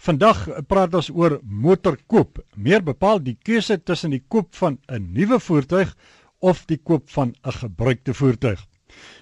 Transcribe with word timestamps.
Vandag 0.00 0.46
praat 0.64 0.94
ons 0.96 1.10
oor 1.12 1.34
motorkoop, 1.44 2.38
meer 2.56 2.80
bepaal 2.80 3.18
die 3.20 3.34
keuse 3.44 3.76
tussen 3.84 4.14
die 4.14 4.22
koop 4.32 4.54
van 4.56 4.78
'n 4.88 5.12
nuwe 5.12 5.38
voertuig 5.38 5.92
of 6.40 6.64
die 6.64 6.78
koop 6.78 7.10
van 7.10 7.34
'n 7.44 7.52
gebruikte 7.52 8.14
voertuig. 8.14 8.64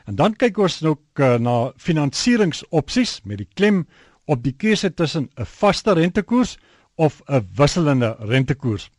En 0.06 0.14
dan 0.14 0.36
kyk 0.36 0.58
ons 0.58 0.82
ook 0.84 1.02
uh, 1.18 1.34
na 1.34 1.72
finansieringsopsies 1.76 3.20
met 3.24 3.38
die 3.38 3.48
klem 3.54 3.88
op 4.26 4.44
die 4.44 4.52
keuse 4.52 4.94
tussen 4.94 5.28
'n 5.34 5.44
vaste 5.44 5.92
rentekoers 5.92 6.58
of 6.94 7.22
'n 7.26 7.48
wisselende 7.54 8.16
rentekoers. 8.20 8.90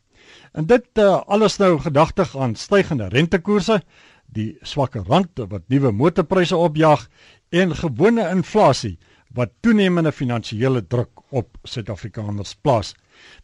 En 0.52 0.66
dit 0.66 0.86
uh, 0.93 1.21
alles 1.27 1.57
nou 1.57 1.80
gedagtig 1.80 2.38
aan 2.38 2.55
stygende 2.55 3.07
rentekoerse, 3.07 3.82
die 4.25 4.57
swakke 4.61 5.00
rand 5.00 5.30
wat 5.48 5.61
nuwe 5.68 5.91
motorpryse 5.91 6.57
opjaag 6.57 7.07
en 7.50 7.75
gewone 7.75 8.30
inflasie 8.30 8.98
wat 9.38 9.52
toenemende 9.61 10.11
finansiële 10.11 10.82
druk 10.88 11.21
op 11.29 11.57
Suid-Afrikaners 11.64 12.55
plaas. 12.61 12.96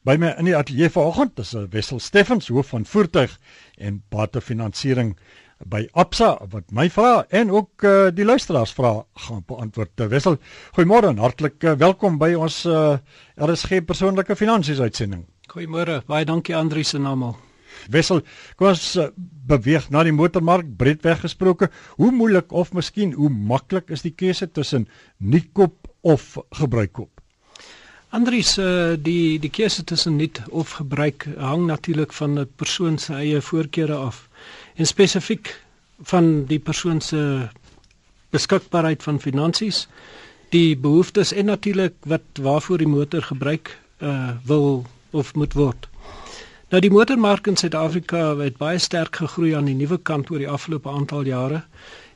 By 0.08 0.16
my 0.20 0.34
in 0.40 0.50
die 0.50 0.56
ateljee 0.58 0.90
vanoggend 0.90 1.40
is 1.40 1.54
Wessel 1.74 2.00
Steffens, 2.00 2.48
hoof 2.48 2.72
van 2.74 2.86
voertuig 2.86 3.38
en 3.78 4.02
batefinansiering 4.10 5.16
by 5.64 5.86
Absa 5.96 6.36
wat 6.52 6.68
my 6.76 6.90
vra 6.92 7.26
en 7.30 7.52
ook 7.54 7.86
uh, 7.88 8.10
die 8.14 8.26
luisteraars 8.26 8.74
vra 8.76 8.98
gaan 9.28 9.44
beantwoord. 9.48 9.94
Uh, 10.02 10.10
Wessel, 10.12 10.38
goeiemôre 10.76 11.14
en 11.14 11.22
hartlik 11.24 11.64
uh, 11.64 11.78
welkom 11.80 12.20
by 12.20 12.34
ons 12.36 12.64
uh, 12.68 12.98
RSG 13.40 13.86
persoonlike 13.88 14.36
finansies 14.36 14.84
uitsending. 14.84 15.26
Goeiemôre, 15.52 16.02
baie 16.10 16.28
dankie 16.28 16.56
Andrius 16.58 16.96
en 16.98 17.08
almal. 17.08 17.38
Wessel, 17.90 18.22
kom 18.56 18.68
ons 18.74 18.86
uh, 19.00 19.10
beweeg 19.48 19.90
na 19.94 20.04
die 20.04 20.16
motormark 20.16 20.70
breedweg 20.78 21.24
gesproke. 21.26 21.70
Hoe 22.00 22.12
moeilik 22.12 22.52
of 22.52 22.74
miskien 22.74 23.14
hoe 23.14 23.30
maklik 23.30 23.90
is 23.90 24.06
die 24.06 24.14
keuse 24.14 24.48
tussen 24.52 24.88
nuutkoop 25.18 25.92
of 26.02 26.38
gebruikkoop? 26.60 27.12
Andries, 28.16 28.56
uh, 28.58 28.96
die 28.96 29.40
die 29.44 29.52
keuse 29.52 29.84
tussen 29.84 30.16
nuut 30.16 30.40
of 30.50 30.78
gebruik 30.80 31.28
hang 31.38 31.66
natuurlik 31.68 32.14
van 32.14 32.40
'n 32.40 32.50
persoon 32.56 32.98
se 32.98 33.14
eie 33.14 33.42
voorkeure 33.42 33.96
af 33.96 34.30
en 34.76 34.86
spesifiek 34.86 35.52
van 36.04 36.46
die 36.46 36.60
persoon 36.60 37.02
se 37.02 37.50
beskikbaarheid 38.30 39.04
van 39.04 39.20
finansies, 39.20 39.88
die 40.50 40.78
behoeftes 40.78 41.34
en 41.34 41.46
natuurlik 41.46 41.96
wat 42.06 42.22
waarvoor 42.42 42.78
die 42.78 42.88
motor 42.88 43.22
gebruik 43.22 43.78
uh, 44.00 44.32
wil 44.44 44.86
of 45.12 45.34
moet 45.36 45.54
word. 45.54 45.88
Nou 46.74 46.80
die 46.82 46.90
motormark 46.90 47.46
in 47.46 47.60
Suid-Afrika 47.62 48.20
het 48.40 48.56
baie 48.58 48.80
sterk 48.82 49.20
gegroei 49.22 49.52
aan 49.54 49.68
die 49.70 49.76
nuwe 49.78 50.00
kant 50.02 50.32
oor 50.34 50.42
die 50.42 50.50
afgelope 50.50 50.90
aantal 50.90 51.28
jare 51.28 51.60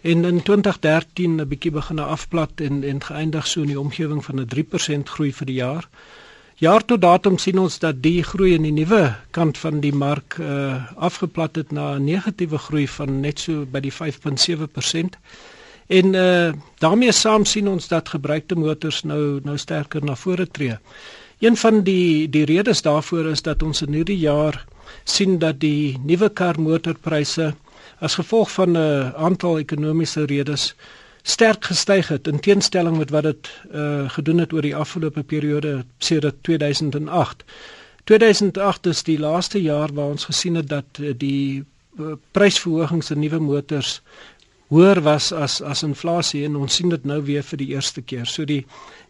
en 0.02 0.26
in 0.26 0.40
2013 0.42 1.36
'n 1.42 1.48
bietjie 1.52 1.72
begin 1.72 2.00
afplat 2.00 2.62
en 2.68 2.84
en 2.84 3.02
geëindig 3.04 3.48
so 3.48 3.62
in 3.62 3.68
die 3.74 3.80
omgewing 3.80 4.24
van 4.26 4.40
'n 4.40 4.48
3% 4.48 5.10
groei 5.10 5.34
vir 5.34 5.46
die 5.46 5.60
jaar. 5.60 5.88
Jaar 6.56 6.86
tot 6.86 7.02
datum 7.02 7.38
sien 7.38 7.60
ons 7.60 7.80
dat 7.80 8.02
die 8.02 8.24
groei 8.24 8.54
in 8.54 8.64
die 8.64 8.72
nuwe 8.72 9.16
kant 9.32 9.58
van 9.58 9.80
die 9.80 9.94
mark 9.94 10.38
uh 10.40 10.82
afgeplat 10.96 11.56
het 11.56 11.72
na 11.72 11.94
'n 11.96 12.04
negatiewe 12.04 12.58
groei 12.58 12.88
van 12.88 13.20
net 13.20 13.40
so 13.40 13.66
by 13.66 13.80
die 13.80 13.94
5.7%. 13.94 15.18
En 15.88 16.14
uh 16.14 16.54
daarmee 16.80 17.12
saam 17.12 17.46
sien 17.46 17.68
ons 17.68 17.88
dat 17.88 18.10
gebruikte 18.10 18.56
motors 18.56 19.04
nou 19.04 19.40
nou 19.44 19.58
sterker 19.58 20.04
na 20.04 20.16
vore 20.16 20.48
tree. 20.48 20.78
Een 21.40 21.58
van 21.58 21.84
die 21.84 22.30
die 22.30 22.46
redes 22.46 22.82
daarvoor 22.82 23.26
is 23.26 23.42
dat 23.42 23.64
ons 23.64 23.82
in 23.82 23.94
hierdie 23.94 24.20
jaar 24.20 24.66
sien 25.04 25.38
dat 25.40 25.60
die 25.60 25.98
nuwe 26.04 26.30
kar 26.30 26.60
motorpryse 26.60 27.54
as 28.00 28.16
gevolg 28.20 28.52
van 28.52 28.72
'n 28.78 29.14
aantal 29.16 29.60
ekonomiese 29.60 30.26
redes 30.26 30.76
sterk 31.22 31.66
gestyg 31.66 32.08
het 32.08 32.28
in 32.28 32.40
teenstelling 32.40 32.98
met 32.98 33.10
wat 33.10 33.24
dit 33.24 33.50
uh, 33.72 34.10
gedoen 34.10 34.38
het 34.38 34.54
oor 34.54 34.62
die 34.62 34.76
afgelope 34.76 35.24
periode 35.24 35.86
sedert 35.98 36.36
2008. 36.42 37.44
2008 38.04 38.86
is 38.86 39.04
die 39.04 39.20
laaste 39.20 39.62
jaar 39.62 39.94
waar 39.94 40.06
ons 40.16 40.26
gesien 40.26 40.56
het 40.56 40.70
dat 40.70 41.00
uh, 41.00 41.14
die 41.18 41.64
uh, 42.00 42.14
prysverhogings 42.32 43.12
in 43.12 43.20
nuwe 43.20 43.40
motors 43.40 44.02
hoër 44.70 45.02
was 45.02 45.32
as 45.34 45.62
as 45.66 45.84
inflasie 45.84 46.44
en 46.46 46.56
ons 46.56 46.76
sien 46.76 46.90
dit 46.90 47.06
nou 47.06 47.20
weer 47.26 47.44
vir 47.44 47.58
die 47.58 47.72
eerste 47.74 48.02
keer. 48.02 48.26
So 48.30 48.46
die 48.46 48.66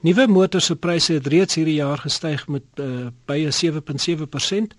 nuwe 0.08 0.28
motors 0.28 0.70
se 0.72 0.76
pryse 0.76 1.14
het 1.14 1.28
reeds 1.28 1.60
hierdie 1.60 1.80
jaar 1.82 2.00
gestyg 2.00 2.48
met 2.48 2.64
uh, 2.80 3.10
by 3.28 3.44
'n 3.46 3.52
7.7% 3.52 4.78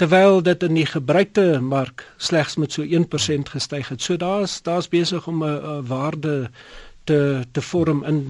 terwyl 0.00 0.40
dit 0.42 0.62
in 0.62 0.74
die 0.74 0.86
gebruikte 0.86 1.60
mark 1.60 2.06
slegs 2.16 2.56
met 2.56 2.72
so 2.72 2.82
1% 2.82 3.50
gestyg 3.52 3.88
het. 3.88 4.02
So 4.02 4.16
daar's 4.16 4.62
daar's 4.62 4.88
besig 4.88 5.26
om 5.26 5.44
'n 5.44 5.86
waarde 5.86 6.50
te 7.04 7.44
te 7.52 7.62
vorm 7.62 8.04
in 8.04 8.20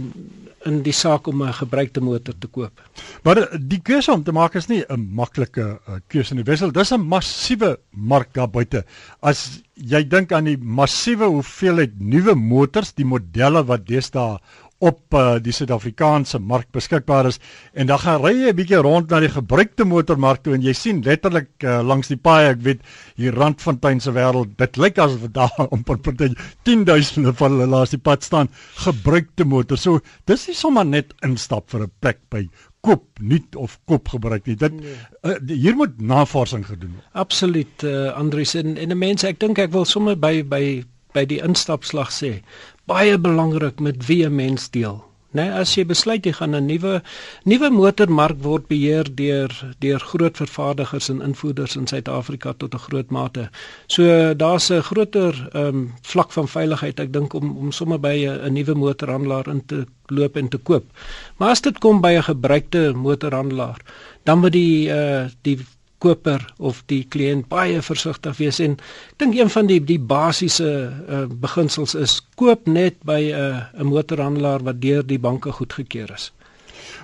in 0.68 0.82
die 0.84 0.92
saak 0.92 1.26
om 1.26 1.42
'n 1.42 1.52
gebruikte 1.52 2.00
motor 2.00 2.34
te 2.38 2.46
koop. 2.46 2.80
Maar 3.24 3.48
die 3.58 3.80
keuse 3.80 4.12
om 4.12 4.22
te 4.22 4.32
maak 4.32 4.54
is 4.54 4.68
nie 4.68 4.84
'n 4.88 5.08
maklike 5.14 5.80
uh, 5.88 6.00
keuse 6.08 6.34
nie. 6.34 6.44
Wissel, 6.44 6.72
dis 6.72 6.92
'n 6.92 7.00
massiewe 7.00 7.78
mark 7.90 8.34
daar 8.34 8.50
buite. 8.50 8.84
As 9.22 9.62
jy 9.74 10.04
dink 10.08 10.32
aan 10.32 10.44
die 10.44 10.58
massiewe 10.58 11.24
hoeveelheid 11.24 12.00
nuwe 12.00 12.34
motors, 12.34 12.92
die 12.92 13.04
modelle 13.04 13.64
wat 13.64 13.86
deesdae 13.86 14.38
op 14.80 15.14
uh, 15.14 15.36
die 15.42 15.52
Suid-Afrikaanse 15.52 16.40
mark 16.40 16.70
beskikbaar 16.72 17.28
is. 17.28 17.38
En 17.76 17.86
dan 17.90 18.00
gaan 18.00 18.22
ry 18.24 18.32
jy 18.32 18.52
'n 18.52 18.56
bietjie 18.56 18.80
rond 18.80 19.10
na 19.10 19.20
die 19.20 19.28
gebruikte 19.32 19.84
motormark 19.84 20.42
toe 20.42 20.54
en 20.54 20.62
jy 20.64 20.72
sien 20.72 21.02
letterlik 21.04 21.50
uh, 21.64 21.80
langs 21.84 22.08
die 22.08 22.16
paai 22.16 22.48
ek 22.48 22.62
weet 22.64 22.80
hier 23.16 23.36
Randfontein 23.36 24.00
se 24.00 24.12
wêreld. 24.12 24.56
Dit 24.56 24.76
lyk 24.76 24.98
asof 24.98 25.28
daar 25.32 25.68
om 25.74 25.84
per 25.84 25.98
party 25.98 26.32
10000 26.64 27.36
van 27.36 27.52
hulle 27.52 27.66
laas 27.66 27.90
die 27.90 28.00
pad 28.00 28.24
staan. 28.24 28.48
Gebruikte 28.80 29.44
motors 29.44 29.82
so 29.82 30.00
dis 30.24 30.46
nie 30.48 30.56
sommer 30.56 30.84
net 30.84 31.12
instap 31.22 31.70
vir 31.70 31.84
'n 31.84 31.92
plek 32.00 32.18
by 32.30 32.48
koop 32.80 33.04
nuut 33.20 33.56
of 33.56 33.78
koop 33.84 34.08
gebruik 34.08 34.46
nie. 34.46 34.56
Dit 34.56 34.72
nee. 34.72 34.96
uh, 35.22 35.36
hier 35.46 35.76
moet 35.76 36.00
navorsing 36.00 36.64
gedoen 36.64 36.96
word. 36.96 37.08
Absoluut 37.12 37.84
uh, 37.84 38.16
Andries 38.16 38.54
en 38.54 38.76
en 38.76 38.98
mense 38.98 39.28
ek 39.28 39.40
dink 39.40 39.58
ek 39.58 39.72
wil 39.72 39.84
sommer 39.84 40.16
by 40.16 40.40
by 40.42 40.64
by 41.12 41.24
die 41.26 41.42
instapslag 41.42 42.10
sê 42.12 42.42
baie 42.86 43.18
belangrik 43.18 43.80
met 43.80 44.06
wie 44.06 44.24
'n 44.26 44.34
mens 44.34 44.70
deel. 44.70 45.04
Né, 45.30 45.44
nee, 45.44 45.50
as 45.62 45.76
jy 45.76 45.84
besluit 45.86 46.24
jy 46.26 46.32
gaan 46.34 46.56
'n 46.58 46.66
nuwe 46.66 47.02
nuwe 47.46 47.68
motormark 47.70 48.40
word 48.42 48.64
beheer 48.66 49.06
deur 49.14 49.52
deur 49.78 50.00
groot 50.12 50.36
vervaardigers 50.36 51.08
en 51.12 51.20
invoerders 51.22 51.76
in 51.76 51.86
Suid-Afrika 51.86 52.52
tot 52.58 52.74
'n 52.74 52.82
groot 52.86 53.10
mate. 53.10 53.48
So 53.86 54.34
daar's 54.34 54.70
'n 54.70 54.82
groter 54.82 55.34
ehm 55.52 55.66
um, 55.66 55.94
vlak 56.02 56.32
van 56.32 56.48
veiligheid 56.48 57.00
ek 57.00 57.12
dink 57.12 57.34
om 57.34 57.56
om 57.56 57.70
sommer 57.72 58.00
by 58.00 58.16
'n 58.26 58.52
nuwe 58.52 58.74
motorhandelaar 58.74 59.48
in 59.48 59.62
te 59.66 59.86
loop 60.06 60.36
en 60.36 60.48
te 60.48 60.58
koop. 60.58 60.84
Maar 61.36 61.50
as 61.50 61.60
dit 61.60 61.78
kom 61.78 62.00
by 62.00 62.12
'n 62.16 62.22
gebruikte 62.22 62.92
motorhandelaar, 62.94 63.78
dan 64.24 64.38
moet 64.38 64.52
die 64.52 64.88
uh 64.88 65.28
die 65.42 65.58
koper 66.00 66.44
of 66.58 66.82
die 66.92 67.02
kliënt 67.12 67.48
baie 67.52 67.82
versigtig 67.84 68.38
wees 68.40 68.60
en 68.64 68.76
ek 68.80 69.18
dink 69.22 69.38
een 69.38 69.52
van 69.52 69.68
die 69.70 69.80
die 69.92 70.00
basiese 70.12 70.70
uh, 70.88 71.24
beginsels 71.44 71.94
is 71.94 72.18
koop 72.40 72.66
net 72.66 72.96
by 73.04 73.20
'n 73.30 73.40
uh, 73.44 73.62
'n 73.80 73.92
motorhandelaar 73.92 74.64
wat 74.68 74.80
deur 74.80 75.06
die 75.06 75.18
banke 75.18 75.52
goedgekeur 75.52 76.12
is. 76.16 76.30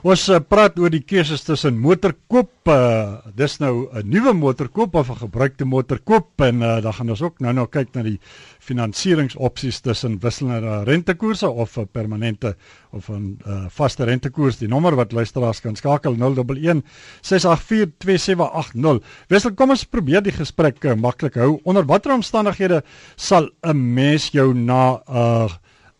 Ons 0.06 0.28
uh, 0.28 0.38
praat 0.41 0.78
oor 0.78 0.91
die 0.92 1.02
keuses 1.02 1.44
tussen 1.47 1.78
motorkoop, 1.82 2.69
uh, 2.69 3.19
dis 3.36 3.58
nou 3.62 3.88
'n 3.92 4.08
nuwe 4.08 4.32
motorkoop 4.34 4.94
of 4.94 5.10
'n 5.10 5.16
gebruikte 5.26 5.64
motorkoop 5.64 6.41
en 6.41 6.62
uh, 6.62 6.80
dan 6.82 6.92
gaan 6.92 7.10
ons 7.10 7.22
ook 7.22 7.41
nou 7.41 7.52
nou 7.52 7.66
kyk 7.66 7.94
na 7.94 8.02
die 8.02 8.19
finansieringsopsies 8.60 9.80
tussen 9.80 10.19
wisselende 10.20 10.84
rentekoerse 10.84 11.48
of 11.48 11.76
'n 11.78 11.88
permanente 11.92 12.56
of 12.92 13.08
'n 13.08 13.38
uh, 13.47 13.66
vaste 13.69 14.04
rentekoers. 14.04 14.58
Die 14.58 14.69
nommer 14.69 14.94
wat 14.97 15.12
luisteraars 15.12 15.60
kan 15.60 15.76
skakel 15.76 16.16
011 16.16 16.82
6842780. 17.22 19.03
Wissel, 19.28 19.54
kom 19.54 19.70
ons 19.70 19.84
probeer 19.84 20.22
die 20.22 20.32
gesprek 20.32 20.84
uh, 20.84 20.94
maklik 20.94 21.34
hou. 21.34 21.60
Onder 21.64 21.84
watter 21.84 22.12
omstandighede 22.12 22.82
sal 23.16 23.50
'n 23.62 23.94
mens 23.94 24.30
jou 24.30 24.54
na 24.54 24.97
'n 24.97 25.00
uh, 25.08 25.50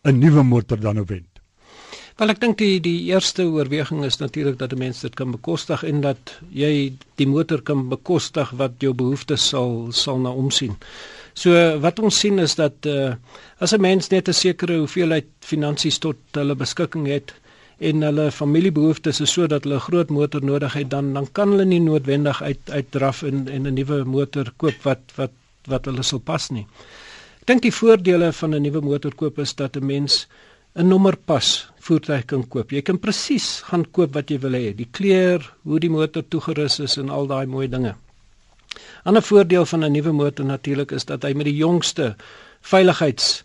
'n 0.07 0.19
nuwe 0.19 0.43
motor 0.43 0.79
dan 0.79 0.95
nou 0.95 1.05
wend? 1.07 1.26
Wel 2.17 2.33
ek 2.33 2.39
dink 2.41 2.55
die 2.57 2.79
die 2.81 3.11
eerste 3.11 3.43
oorweging 3.45 3.99
is 4.05 4.15
natuurlik 4.17 4.55
dat 4.57 4.71
'n 4.73 4.79
mens 4.81 5.01
dit 5.05 5.13
kan 5.13 5.31
bekostig 5.31 5.83
en 5.83 6.01
dat 6.01 6.17
jy 6.49 6.93
die 7.21 7.27
motor 7.27 7.61
kan 7.61 7.89
bekostig 7.89 8.49
wat 8.57 8.71
jou 8.81 8.93
behoeftes 8.93 9.47
sal 9.49 9.91
sal 9.91 10.17
na 10.17 10.31
omsien. 10.31 10.73
So 11.33 11.53
wat 11.79 11.99
ons 11.99 12.19
sien 12.19 12.39
is 12.39 12.55
dat 12.55 12.85
uh, 12.85 13.13
as 13.59 13.73
'n 13.73 13.81
mens 13.81 14.09
net 14.09 14.29
'n 14.29 14.33
sekere 14.33 14.77
hoeveelheid 14.77 15.27
finansies 15.39 15.99
tot 15.99 16.17
hulle 16.31 16.55
beskikking 16.55 17.05
het 17.05 17.33
en 17.77 18.01
hulle 18.01 18.31
familiebehoeftes 18.31 19.21
is 19.21 19.31
sodat 19.31 19.63
hulle 19.63 19.75
'n 19.75 19.87
groot 19.89 20.09
motor 20.09 20.43
nodig 20.43 20.73
het 20.73 20.89
dan 20.89 21.13
dan 21.13 21.31
kan 21.31 21.49
hulle 21.51 21.65
nie 21.65 21.79
noodwendig 21.79 22.41
uit 22.41 22.69
uitdraf 22.69 23.21
en 23.21 23.47
en 23.47 23.67
'n 23.67 23.73
nuwe 23.73 24.03
motor 24.05 24.51
koop 24.57 24.81
wat 24.83 25.01
wat 25.15 25.31
wat 25.67 25.85
hulle 25.85 26.03
sal 26.03 26.19
pas 26.19 26.49
nie. 26.49 26.65
Ek 27.41 27.45
dink 27.45 27.61
die 27.61 27.77
voordele 27.81 28.33
van 28.33 28.55
'n 28.55 28.61
nuwe 28.61 28.81
motor 28.81 29.15
koop 29.15 29.39
is 29.39 29.55
dat 29.55 29.77
'n 29.77 29.85
mens 29.85 30.27
'n 30.75 30.87
nommerpas 30.87 31.67
voertuig 31.87 32.25
kan 32.25 32.43
koop. 32.47 32.71
Jy 32.75 32.81
kan 32.85 32.99
presies 32.99 33.61
gaan 33.69 33.85
koop 33.95 34.13
wat 34.17 34.31
jy 34.31 34.39
wil 34.43 34.57
hê, 34.57 34.73
die 34.75 34.89
kleur, 34.91 35.43
hoe 35.63 35.79
die 35.79 35.91
motor 35.91 36.25
toegerus 36.27 36.79
is 36.83 36.97
en 37.01 37.09
al 37.13 37.27
daai 37.31 37.45
mooi 37.45 37.67
dinge. 37.67 37.95
'n 38.77 39.09
Ander 39.09 39.23
voordeel 39.23 39.65
van 39.65 39.83
'n 39.83 39.91
nuwe 39.91 40.11
motor 40.11 40.45
natuurlik 40.45 40.91
is 40.91 41.05
dat 41.05 41.23
hy 41.23 41.33
met 41.33 41.45
die 41.45 41.55
jongste 41.55 42.15
veiligheids 42.61 43.43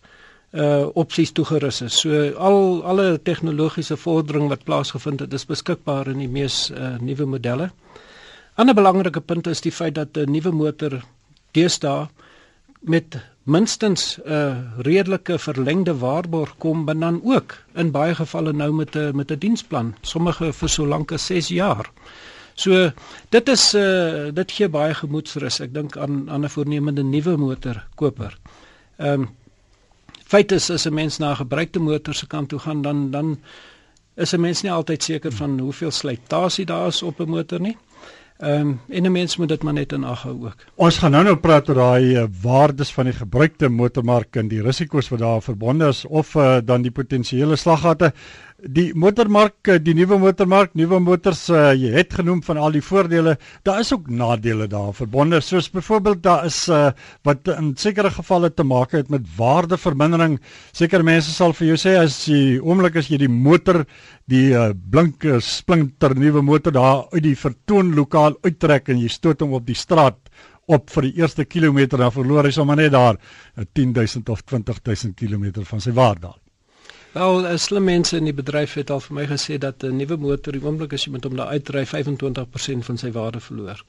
uh 0.52 0.86
opsies 0.94 1.32
toegerus 1.32 1.80
is. 1.82 2.00
So 2.00 2.32
al 2.36 2.82
alle 2.84 3.22
tegnologiese 3.22 3.96
vordering 3.96 4.48
wat 4.48 4.64
plaasgevind 4.64 5.20
het, 5.20 5.32
is 5.32 5.46
beskikbaar 5.48 6.08
in 6.08 6.18
die 6.18 6.28
mees 6.28 6.70
uh 6.70 6.98
nuwe 7.00 7.24
modelle. 7.24 7.70
Ander 8.54 8.74
belangrike 8.74 9.20
punt 9.20 9.46
is 9.46 9.60
die 9.60 9.72
feit 9.72 9.94
dat 9.94 10.16
'n 10.16 10.30
nuwe 10.30 10.52
motor 10.52 11.00
deesdae 11.52 12.08
met 12.80 13.16
minstens 13.42 14.18
'n 14.18 14.32
uh, 14.32 14.56
redelike 14.78 15.38
verlengde 15.38 15.98
waarborg 15.98 16.54
kom, 16.58 16.84
maar 16.84 16.98
dan 16.98 17.20
ook 17.24 17.54
in 17.74 17.90
baie 17.90 18.14
gevalle 18.14 18.52
nou 18.52 18.72
met 18.72 18.94
'n 18.96 19.16
met 19.16 19.30
'n 19.30 19.38
diensplan, 19.38 19.94
sommige 20.00 20.52
vir 20.52 20.68
so 20.68 20.86
lank 20.86 21.12
as 21.12 21.26
6 21.26 21.48
jaar. 21.48 21.90
So 22.54 22.90
dit 23.28 23.48
is 23.48 23.74
uh 23.74 24.28
dit 24.34 24.52
gee 24.52 24.68
baie 24.68 24.94
gemoedsrus. 24.94 25.60
Ek 25.60 25.74
dink 25.74 25.96
aan 25.96 26.30
aan 26.30 26.44
'n 26.44 26.48
voornemende 26.48 27.02
nuwe 27.02 27.36
motorkoper. 27.36 28.38
Ehm 28.96 29.20
um, 29.20 29.30
feit 30.26 30.52
is 30.52 30.70
as 30.70 30.86
'n 30.86 30.94
mens 30.94 31.18
na 31.18 31.30
'n 31.30 31.36
gebruikte 31.36 31.78
motor 31.78 32.14
se 32.14 32.26
kant 32.26 32.48
toe 32.48 32.58
gaan 32.58 32.82
dan 32.82 33.10
dan 33.10 33.38
is 34.16 34.32
'n 34.32 34.40
mens 34.40 34.62
nie 34.62 34.72
altyd 34.72 35.02
seker 35.02 35.32
van 35.32 35.58
hoeveel 35.58 35.90
slytasie 35.90 36.64
daar 36.64 36.86
is 36.86 37.02
op 37.02 37.20
'n 37.20 37.28
motor 37.28 37.60
nie. 37.60 37.76
Ehm 38.42 38.60
um, 38.60 38.80
en 38.88 39.02
'n 39.02 39.12
mens 39.12 39.36
moet 39.36 39.48
dit 39.48 39.62
maar 39.62 39.72
net 39.72 39.92
in 39.92 40.04
ag 40.04 40.22
hou 40.22 40.44
ook. 40.44 40.64
Ons 40.74 40.98
gaan 40.98 41.10
nou 41.10 41.24
nou 41.24 41.36
praat 41.36 41.68
oor 41.68 41.74
daai 41.74 42.16
uh, 42.16 42.24
waardes 42.42 42.92
van 42.92 43.04
die 43.04 43.14
gebruikte 43.14 43.68
motormark 43.68 44.36
en 44.36 44.48
die 44.48 44.62
risiko's 44.62 45.08
wat 45.08 45.18
daar 45.18 45.42
verbonde 45.42 45.86
is 45.86 46.04
of 46.04 46.34
uh, 46.34 46.56
dan 46.64 46.82
die 46.82 46.90
potensiële 46.90 47.56
slaggate 47.56 48.12
die 48.62 48.92
motormark, 48.94 49.56
eh, 49.68 49.78
die 49.82 49.94
nuwe 49.94 50.18
motormark, 50.20 50.74
nuwe 50.78 51.00
motors, 51.02 51.48
uh, 51.50 51.72
jy 51.74 51.90
het 51.96 52.12
genoem 52.14 52.42
van 52.46 52.58
al 52.62 52.72
die 52.76 52.82
voordele, 52.82 53.36
daar 53.66 53.80
is 53.80 53.92
ook 53.92 54.08
nadele 54.08 54.68
daar 54.70 54.92
verbonde. 54.94 55.40
Soos 55.42 55.70
byvoorbeeld 55.70 56.22
daar 56.22 56.46
is 56.46 56.68
uh, 56.68 56.92
wat 57.24 57.48
in 57.48 57.72
sekere 57.76 58.10
gevalle 58.10 58.52
te 58.54 58.64
maak 58.64 58.92
het 58.92 59.10
met 59.10 59.26
waardevermindering. 59.36 60.38
Sekere 60.72 61.02
mense 61.02 61.30
sal 61.34 61.52
vir 61.52 61.72
jou 61.72 61.78
sê 61.80 61.96
as 61.98 62.20
jy 62.28 62.60
oomblik 62.60 62.96
as 62.96 63.10
jy 63.10 63.18
die 63.24 63.30
motor, 63.32 63.82
die 64.30 64.52
uh, 64.54 64.70
blink 64.72 65.26
splinter 65.42 66.14
nuwe 66.14 66.42
motor 66.42 66.72
daar 66.72 67.08
uit 67.12 67.24
die 67.24 67.36
vertoonlokaal 67.38 68.38
uittrek 68.44 68.92
en 68.92 69.02
jy 69.02 69.10
stoot 69.10 69.42
hom 69.42 69.58
op 69.58 69.66
die 69.66 69.78
straat 69.78 70.20
op 70.70 70.90
vir 70.94 71.08
die 71.08 71.16
eerste 71.18 71.44
kilometer 71.44 71.98
dan 71.98 72.14
verloor 72.14 72.46
hy 72.46 72.54
sommer 72.54 72.78
net 72.78 72.94
daar 72.94 73.18
10000 73.74 74.30
of 74.30 74.46
20000 74.46 75.18
km 75.18 75.64
van 75.66 75.82
sy 75.82 75.90
waarde. 75.96 76.30
Wel, 77.12 77.46
eh, 77.46 77.56
slim 77.56 77.84
mense 77.84 78.16
in 78.16 78.24
die 78.24 78.32
bedryf 78.32 78.74
het 78.74 78.90
al 78.90 79.00
vir 79.04 79.14
my 79.14 79.24
gesê 79.28 79.58
dat 79.60 79.84
'n 79.84 79.96
nuwe 79.96 80.16
motor, 80.16 80.52
die 80.52 80.62
oomblik 80.64 80.92
as 80.92 81.04
jy 81.04 81.10
met 81.12 81.24
hom 81.24 81.36
daar 81.36 81.52
uitry, 81.52 81.84
25% 81.86 82.84
van 82.84 82.98
sy 82.98 83.10
waarde 83.12 83.40
verloor. 83.40 83.84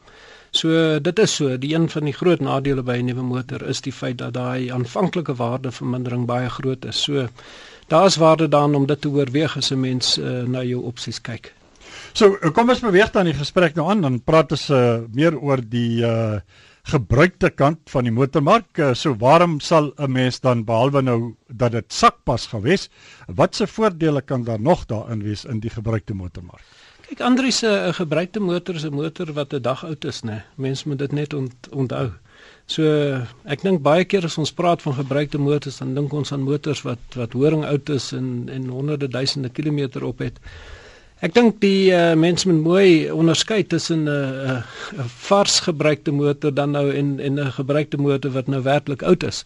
So 0.51 0.99
dit 0.99 1.19
is 1.19 1.35
so, 1.35 1.57
die 1.57 1.73
een 1.73 1.89
van 1.89 2.03
die 2.03 2.13
groot 2.13 2.39
nadele 2.39 2.83
by 2.83 2.97
'n 2.97 3.05
nuwe 3.05 3.23
motor 3.23 3.63
is 3.63 3.81
die 3.81 3.93
feit 3.93 4.17
dat 4.17 4.33
daai 4.33 4.71
aanvanklike 4.71 5.35
waardevermindering 5.35 6.25
baie 6.25 6.49
groot 6.49 6.85
is. 6.85 7.03
So 7.03 7.27
daar 7.87 8.05
is 8.05 8.15
waarde 8.15 8.47
daarin 8.47 8.75
om 8.75 8.85
dit 8.85 9.01
te 9.01 9.09
oorweeg 9.09 9.57
as 9.57 9.71
'n 9.71 9.79
mens 9.79 10.17
uh, 10.17 10.43
na 10.43 10.63
jou 10.63 10.83
opsies 10.83 11.21
kyk. 11.21 11.53
So 12.13 12.37
kom 12.53 12.69
ons 12.69 12.79
beweeg 12.79 13.11
dan 13.11 13.25
die 13.25 13.33
gesprek 13.33 13.75
nou 13.75 13.89
aan, 13.89 14.01
dan 14.01 14.21
praat 14.21 14.51
ons 14.51 14.69
uh, 14.69 14.99
meer 15.11 15.39
oor 15.39 15.59
die 15.69 16.01
uh 16.01 16.39
gebruikte 16.91 17.49
kant 17.49 17.79
van 17.91 18.07
die 18.07 18.13
motormark. 18.13 18.77
Eh, 18.77 18.93
so 18.93 19.15
waarom 19.19 19.59
sal 19.59 19.93
'n 19.97 20.11
mens 20.11 20.39
dan 20.39 20.65
behalwe 20.65 21.01
nou 21.01 21.35
dat 21.47 21.71
dit 21.71 21.93
sakpas 21.93 22.47
gewees, 22.47 22.89
watse 23.27 23.67
voordele 23.67 24.21
kan 24.21 24.43
daar 24.43 24.61
nog 24.61 24.85
daarin 24.85 25.23
wees 25.23 25.45
in 25.45 25.59
die 25.59 25.69
gebruikte 25.69 26.13
motormark? 26.13 26.63
Kyk, 27.07 27.21
Andrius 27.21 27.57
se 27.57 27.67
'n 27.67 27.93
gebruikte 27.93 28.39
motor 28.39 28.75
is 28.75 28.85
'n 28.85 28.93
motor 28.93 29.33
wat 29.33 29.53
'n 29.53 29.61
dag 29.61 29.83
oud 29.85 30.05
is, 30.05 30.21
né? 30.23 30.43
Mense 30.55 30.87
moet 30.87 30.99
dit 30.99 31.11
net 31.11 31.33
ont, 31.33 31.69
onthou. 31.71 32.11
So 32.65 32.83
ek 33.45 33.61
dink 33.61 33.81
baie 33.81 34.05
keer 34.05 34.23
as 34.23 34.37
ons 34.37 34.51
praat 34.51 34.81
van 34.81 34.93
gebruikte 34.93 35.37
motors, 35.37 35.77
dan 35.77 35.93
dink 35.95 36.13
ons 36.13 36.31
aan 36.31 36.41
motors 36.41 36.81
wat 36.81 36.99
wat 37.15 37.33
horing 37.33 37.65
oud 37.65 37.89
is 37.89 38.11
en 38.11 38.49
en 38.49 38.67
honderde 38.67 39.07
duisende 39.07 39.49
kilometer 39.49 40.03
op 40.03 40.19
het. 40.19 40.39
Ek 41.23 41.31
dink 41.31 41.61
die 41.63 41.87
uh, 41.95 42.17
mense 42.19 42.49
moet 42.49 42.59
mooi 42.59 42.87
onderskei 43.13 43.61
tussen 43.63 44.03
'n 44.03 44.11
uh, 44.11 44.57
uh, 44.99 45.05
vars 45.27 45.61
gebruikte 45.63 46.11
motor 46.11 46.51
dan 46.51 46.75
nou 46.75 46.91
en 46.91 47.19
en 47.19 47.39
'n 47.39 47.51
gebruikte 47.59 47.97
motor 47.97 48.31
wat 48.31 48.47
nou 48.47 48.61
werklik 48.61 49.03
oud 49.03 49.23
is. 49.23 49.45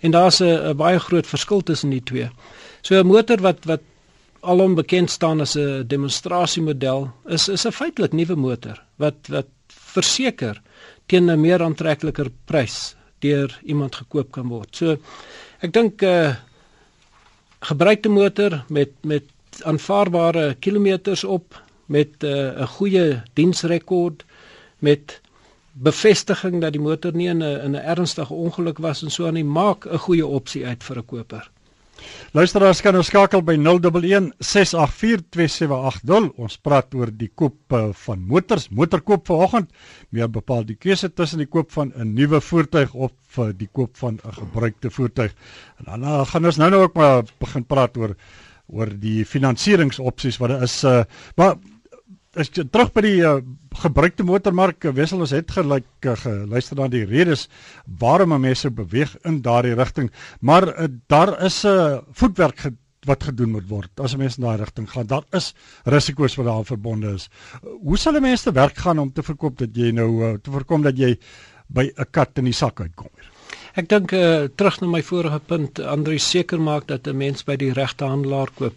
En 0.00 0.10
daar's 0.10 0.40
'n 0.40 0.76
baie 0.76 0.98
groot 0.98 1.26
verskil 1.26 1.62
tussen 1.62 1.90
die 1.90 2.02
twee. 2.02 2.28
So 2.82 3.00
'n 3.00 3.06
motor 3.06 3.40
wat 3.40 3.64
wat 3.64 3.80
alom 4.42 4.74
bekend 4.74 5.10
staan 5.10 5.40
as 5.40 5.56
'n 5.56 5.86
demonstrasiemodel 5.86 7.10
is 7.26 7.48
is 7.48 7.66
'n 7.66 7.72
feitelik 7.72 8.12
nuwe 8.12 8.36
motor 8.36 8.76
wat 8.96 9.16
wat 9.28 9.48
verseker 9.68 10.60
teen 11.06 11.30
'n 11.30 11.40
meer 11.40 11.62
aantrekliker 11.62 12.28
prys 12.44 12.96
deur 13.20 13.60
iemand 13.64 13.94
gekoop 13.94 14.32
kan 14.32 14.48
word. 14.48 14.76
So 14.76 14.96
ek 15.60 15.72
dink 15.72 16.02
'n 16.02 16.06
uh, 16.06 16.36
gebruikte 17.60 18.08
motor 18.08 18.64
met 18.68 18.90
met 19.02 19.24
aanvaarbare 19.62 20.54
kilometers 20.58 21.24
op 21.24 21.62
met 21.86 22.22
eh, 22.24 22.30
'n 22.30 22.60
uh, 22.60 22.66
goeie 22.68 23.22
diensrekord 23.32 24.24
met 24.78 25.20
bevestiging 25.72 26.60
dat 26.60 26.72
die 26.72 26.80
motor 26.80 27.12
nie 27.14 27.28
in 27.28 27.42
'n 27.42 27.60
in 27.64 27.70
'n 27.70 27.84
ernstige 27.94 28.34
ongeluk 28.34 28.78
was 28.78 29.02
en 29.02 29.10
so 29.10 29.26
aan 29.26 29.34
die 29.34 29.44
maak 29.44 29.86
'n 29.86 29.98
goeie 29.98 30.26
opsie 30.26 30.66
uit 30.66 30.84
vir 30.84 30.96
'n 30.98 31.06
koper. 31.06 31.50
Luisteraars 32.34 32.80
kan 32.82 32.96
ons 32.96 33.06
skakel 33.06 33.42
by 33.42 33.54
011 33.54 34.32
684 34.38 35.22
2780. 35.30 36.32
Ons 36.42 36.56
praat 36.58 36.94
oor 36.94 37.12
die 37.14 37.30
koop 37.34 37.72
uh, 37.72 37.92
van 38.06 38.24
motors, 38.26 38.68
motorkoop 38.68 39.26
vanoggend. 39.26 39.70
Meer 40.10 40.30
bepaal 40.30 40.64
die 40.64 40.76
keuse 40.76 41.12
tussen 41.12 41.38
die 41.38 41.46
koop 41.46 41.70
van 41.72 41.92
'n 41.96 42.14
nuwe 42.14 42.40
voertuig 42.40 42.94
of 42.94 43.12
uh, 43.38 43.50
die 43.56 43.68
koop 43.72 43.96
van 43.96 44.18
'n 44.24 44.32
gebruikte 44.32 44.90
voertuig. 44.90 45.34
En 45.78 46.00
dan 46.00 46.26
gaan 46.26 46.44
ons 46.44 46.56
nou 46.56 46.70
nou 46.70 46.82
ook 46.82 46.94
maar 46.94 47.22
begin 47.38 47.64
praat 47.64 47.96
oor 47.96 48.16
oor 48.66 48.90
die 49.00 49.24
finansieringsopsies 49.24 50.38
wat 50.40 50.54
daar 50.54 50.62
is. 50.62 50.76
Uh, 50.84 51.02
maar 51.36 51.56
as 52.40 52.50
jy 52.50 52.64
terug 52.66 52.92
by 52.94 53.02
die 53.04 53.18
uh, 53.22 53.38
gebruikte 53.82 54.24
motormark 54.26 54.84
uh, 54.84 54.92
wissel 54.96 55.22
ons 55.24 55.34
het 55.34 55.50
gelyk 55.54 56.08
uh, 56.08 56.14
geluister 56.18 56.78
na 56.78 56.88
die 56.90 57.04
redes 57.06 57.48
waarom 58.00 58.34
mense 58.40 58.70
beweeg 58.70 59.14
in 59.28 59.40
daardie 59.44 59.76
rigting. 59.78 60.10
Maar 60.40 60.68
uh, 60.72 60.88
daar 61.08 61.36
is 61.44 61.64
'n 61.64 61.68
uh, 61.68 61.98
voetwerk 62.12 62.58
ge 62.58 62.74
wat 63.04 63.24
gedoen 63.24 63.50
moet 63.52 63.68
word 63.68 64.00
as 64.00 64.14
'n 64.14 64.18
mens 64.18 64.38
in 64.38 64.44
daai 64.44 64.56
rigting 64.56 64.90
gaan. 64.90 65.06
Daar 65.06 65.24
is 65.32 65.54
risiko's 65.84 66.36
wat 66.36 66.46
daaraan 66.46 66.64
verbonde 66.64 67.14
is. 67.14 67.28
Uh, 67.62 67.70
hoe 67.82 67.98
sal 67.98 68.16
'n 68.16 68.22
mens 68.22 68.42
te 68.42 68.52
werk 68.52 68.76
gaan 68.76 68.98
om 68.98 69.12
te 69.12 69.22
verkoop 69.22 69.58
dat 69.58 69.76
jy 69.76 69.90
nou 69.90 70.10
uh, 70.24 70.34
te 70.42 70.50
voorkom 70.50 70.82
dat 70.82 70.96
jy 70.98 71.18
by 71.68 71.92
'n 71.96 72.10
kat 72.10 72.38
in 72.38 72.44
die 72.44 72.52
sak 72.52 72.80
uitkom? 72.80 73.10
Hier? 73.14 73.33
Ek 73.74 73.88
dink 73.90 74.12
uh, 74.14 74.46
terug 74.54 74.76
na 74.80 74.86
my 74.86 75.00
vorige 75.02 75.40
punt, 75.50 75.80
Andri 75.82 76.20
seker 76.22 76.60
maak 76.62 76.86
dat 76.86 77.08
'n 77.10 77.16
mens 77.16 77.42
by 77.42 77.56
die 77.58 77.72
regte 77.74 78.04
handelaar 78.06 78.50
koop. 78.54 78.74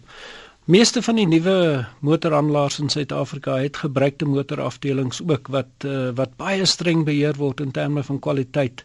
Meeste 0.66 1.02
van 1.02 1.14
die 1.14 1.26
nuwe 1.26 1.86
motorhandelaars 2.00 2.78
in 2.78 2.90
Suid-Afrika 2.90 3.56
het 3.56 3.76
gebruikte 3.76 4.26
motorafdelings 4.26 5.22
ook 5.22 5.48
wat 5.48 5.86
uh, 5.86 6.10
wat 6.18 6.34
baie 6.36 6.66
streng 6.66 7.04
beheer 7.04 7.38
word 7.38 7.60
in 7.60 7.70
terme 7.70 8.02
van 8.02 8.18
kwaliteit. 8.18 8.84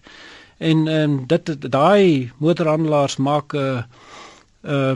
En 0.57 0.88
um, 0.88 1.25
dit 1.27 1.49
daai 1.71 2.31
motorhandelaars 2.38 3.17
maak 3.17 3.53
'n 3.53 3.57
uh, 3.57 3.83
'n 4.63 4.71
uh, 4.71 4.95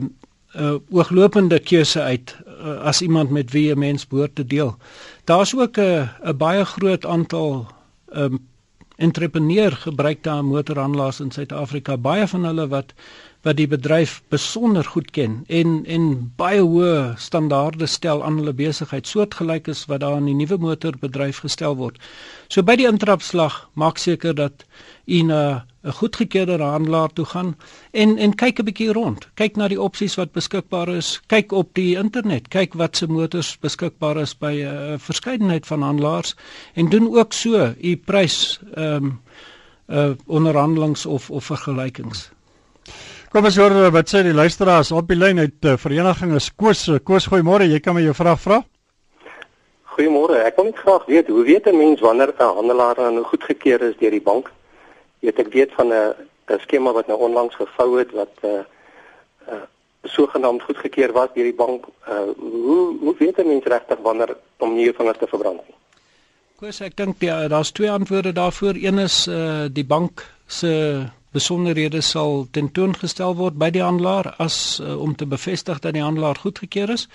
uh, 0.62 0.75
ooglopende 0.89 1.60
keuse 1.60 2.01
uit 2.01 2.36
uh, 2.46 2.77
as 2.86 3.01
iemand 3.01 3.30
met 3.30 3.51
wie 3.51 3.74
'n 3.74 3.80
mens 3.80 4.08
behoort 4.08 4.36
te 4.36 4.46
deel. 4.46 4.77
Daar's 5.25 5.56
ook 5.56 5.77
'n 5.77 6.10
'n 6.24 6.38
baie 6.38 6.65
groot 6.65 7.06
aantal 7.06 7.68
um, 8.15 8.39
entrepreneur 8.98 9.72
gebruik 9.72 10.24
daar 10.24 10.44
motorhandelaars 10.46 11.20
in 11.20 11.32
Suid-Afrika. 11.32 11.98
Baie 11.98 12.27
van 12.27 12.46
hulle 12.50 12.68
wat 12.68 12.94
wat 13.48 13.58
die 13.60 13.68
bedryf 13.72 14.20
besonder 14.34 14.84
goed 14.84 15.12
ken 15.16 15.39
en 15.48 15.80
en 15.98 16.08
baie 16.39 16.60
hoë 16.60 17.16
standaarde 17.22 17.88
stel 17.88 18.24
aan 18.27 18.42
hulle 18.42 18.54
besigheid 18.58 19.08
soortgelyk 19.08 19.70
is 19.74 19.86
wat 19.92 20.04
daar 20.04 20.20
in 20.20 20.27
die 20.27 20.36
nuwe 20.36 20.58
motorbedryf 20.60 21.39
gestel 21.46 21.77
word. 21.80 21.96
So 22.51 22.63
by 22.68 22.75
die 22.80 22.89
intrapslag 22.89 23.62
maak 23.80 24.01
seker 24.04 24.36
dat 24.36 24.66
u 25.08 25.22
na 25.24 25.63
'n 25.88 25.96
goedgekeurde 26.00 26.63
handelaar 26.63 27.13
toe 27.13 27.25
gaan 27.25 27.56
en 27.92 28.18
en 28.18 28.36
kyk 28.36 28.60
'n 28.60 28.66
bietjie 28.66 28.92
rond. 28.94 29.27
Kyk 29.36 29.56
na 29.56 29.68
die 29.68 29.82
opsies 29.82 30.16
wat 30.16 30.32
beskikbaar 30.32 30.89
is. 30.89 31.22
Kyk 31.27 31.51
op 31.51 31.74
die 31.74 31.96
internet. 31.96 32.48
Kyk 32.48 32.74
wat 32.74 32.98
se 32.98 33.08
motors 33.08 33.58
beskikbaar 33.60 34.18
is 34.18 34.38
by 34.38 34.54
'n 34.54 34.94
uh, 34.94 35.00
verskeidenheid 35.00 35.68
van 35.68 35.82
handelaars 35.82 36.36
en 36.74 36.89
doen 36.89 37.16
ook 37.16 37.34
so 37.34 37.74
u 37.82 37.96
prys 37.96 38.60
ehm 38.75 39.06
um, 39.06 39.20
uh 39.89 40.12
onderhandelings 40.25 41.06
of 41.06 41.32
of 41.32 41.46
vergelykings. 41.46 42.30
Kom 43.38 43.46
ons 43.46 43.58
hoor 43.62 43.74
eh, 43.77 43.89
wat 43.94 44.10
sê 44.10 44.24
die 44.25 44.34
luisteraars 44.34 44.89
op 44.98 45.12
die 45.12 45.15
lyn 45.15 45.38
uit 45.38 45.65
uh, 45.70 45.75
vereniging 45.77 46.32
is 46.34 46.48
Koos 46.58 46.79
Koos 47.06 47.27
goeiemôre 47.29 47.67
jy 47.70 47.77
kan 47.86 47.94
my 47.94 48.01
jou 48.01 48.15
vraag 48.17 48.39
vra 48.41 48.56
Goeiemôre 49.94 50.39
ek 50.41 50.56
wil 50.58 50.65
net 50.72 50.79
graag 50.82 51.03
weet 51.06 51.29
hoe 51.29 51.44
weet 51.46 51.67
'n 51.70 51.77
mens 51.77 52.01
wanneer 52.01 52.34
'n 52.34 52.56
handelaar 52.58 52.98
nou 52.98 53.22
goedgekeur 53.29 53.84
is 53.89 54.00
deur 54.00 54.15
die 54.17 54.25
bank 54.25 54.50
weet 55.22 55.38
ek 55.38 55.53
weet 55.53 55.70
van 55.77 55.94
'n 55.94 56.15
'n 56.50 56.60
skema 56.65 56.91
wat 56.98 57.08
nou 57.08 57.20
onlangs 57.29 57.53
gevou 57.56 58.00
het 58.00 58.12
wat 58.12 58.34
'n 58.41 58.48
uh, 58.48 58.63
uh, 59.53 59.62
sogenaamd 60.03 60.63
goedgekeur 60.63 61.13
was 61.13 61.29
deur 61.36 61.44
die 61.44 61.62
bank. 61.65 61.86
Uh, 62.10 62.34
hoe 62.39 62.98
hoe 63.00 63.15
weet 63.20 63.38
'n 63.38 63.48
mens 63.48 63.65
regtig 63.65 64.00
wanneer 64.01 64.38
om 64.58 64.74
nie 64.74 64.94
van 64.94 65.06
dit 65.06 65.20
te 65.20 65.27
verbrand 65.27 65.62
nie? 65.67 65.75
Koos, 66.58 66.82
ek 66.82 66.98
dink 66.98 67.22
ja, 67.22 67.48
daar's 67.48 67.72
twee 67.72 67.91
antwoorde 67.91 68.34
daarvoor. 68.34 68.74
Een 68.74 68.98
is 68.98 69.27
uh 69.27 69.65
die 69.70 69.86
bank 69.86 70.25
se 70.48 71.06
besonderhede 71.38 72.01
sal 72.01 72.46
tentoongestel 72.58 73.38
word 73.39 73.58
by 73.62 73.70
die 73.74 73.84
handelaar 73.86 74.34
as 74.44 74.79
uh, 74.82 74.98
om 75.00 75.15
te 75.15 75.29
bevestig 75.29 75.79
dat 75.86 75.96
die 75.96 76.03
handelaar 76.03 76.39
goedgekeur 76.44 76.91
is. 76.98 77.08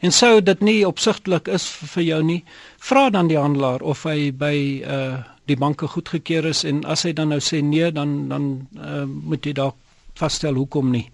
En 0.00 0.12
sou 0.12 0.40
dit 0.44 0.62
nie 0.64 0.78
opsigtelik 0.88 1.48
is 1.48 1.66
vir 1.94 2.04
jou 2.06 2.22
nie, 2.24 2.40
vra 2.78 3.08
dan 3.14 3.28
die 3.30 3.40
handelaar 3.40 3.82
of 3.82 4.06
hy 4.08 4.32
by 4.32 4.56
uh 4.86 5.20
die 5.50 5.56
banke 5.58 5.88
goedgekeur 5.90 6.46
is 6.46 6.60
en 6.68 6.84
as 6.86 7.02
hy 7.02 7.10
dan 7.16 7.32
nou 7.34 7.40
sê 7.42 7.58
nee, 7.64 7.88
dan 7.90 8.28
dan 8.30 8.44
uh, 8.78 9.02
moet 9.02 9.46
jy 9.46 9.54
dalk 9.58 9.74
vasstel 10.20 10.54
hoekom 10.54 10.92
nie. 10.94 11.08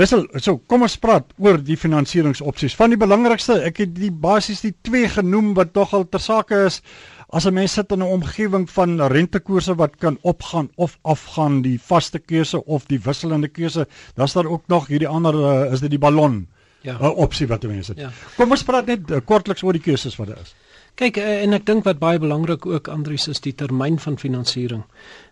Wissel, 0.00 0.24
so 0.40 0.56
kom 0.70 0.86
ons 0.86 0.96
praat 1.02 1.32
oor 1.42 1.58
die 1.60 1.76
finansieringsopsies. 1.76 2.76
Van 2.78 2.92
die 2.92 2.98
belangrikste, 3.00 3.58
ek 3.68 3.82
het 3.82 3.94
die 3.98 4.12
basies 4.12 4.62
die 4.64 4.72
twee 4.86 5.10
genoem 5.12 5.52
wat 5.58 5.74
tog 5.76 5.92
al 5.96 6.06
ter 6.08 6.22
sake 6.24 6.62
is. 6.68 6.78
As 7.30 7.46
'n 7.46 7.54
mens 7.54 7.72
sit 7.72 7.92
in 7.92 7.98
'n 7.98 8.02
omgewing 8.02 8.70
van 8.70 9.00
rentekoerse 9.06 9.74
wat 9.74 9.96
kan 9.96 10.18
opgaan 10.20 10.70
of 10.74 10.98
afgaan, 11.02 11.62
die 11.62 11.80
vaste 11.80 12.18
keuse 12.18 12.64
of 12.64 12.86
die 12.86 13.00
wisselende 13.00 13.48
keuse, 13.48 13.86
dan 14.14 14.24
is 14.26 14.32
daar 14.32 14.46
ook 14.46 14.62
nog 14.66 14.86
hierdie 14.86 15.08
ander 15.08 15.34
uh, 15.34 15.72
is 15.72 15.80
dit 15.80 15.90
die 15.90 15.98
ballon. 15.98 16.48
Ja. 16.80 16.96
'n 17.00 17.14
opsie 17.14 17.46
wat 17.46 17.62
mense 17.62 17.92
het. 17.92 18.00
Ja. 18.00 18.10
Kom 18.36 18.50
ons 18.50 18.64
praat 18.64 18.86
net 18.86 19.10
uh, 19.10 19.16
kortliks 19.24 19.62
oor 19.62 19.72
die 19.72 19.82
keuses 19.82 20.16
wat 20.16 20.26
daar 20.26 20.40
is. 20.42 20.54
Kyk 20.94 21.16
uh, 21.16 21.42
en 21.42 21.52
ek 21.52 21.66
dink 21.66 21.84
wat 21.84 21.98
baie 21.98 22.18
belangrik 22.18 22.66
ook 22.66 22.88
Andrius 22.88 23.28
is 23.28 23.40
die 23.40 23.54
termyn 23.54 23.98
van 23.98 24.18
finansiering 24.18 24.82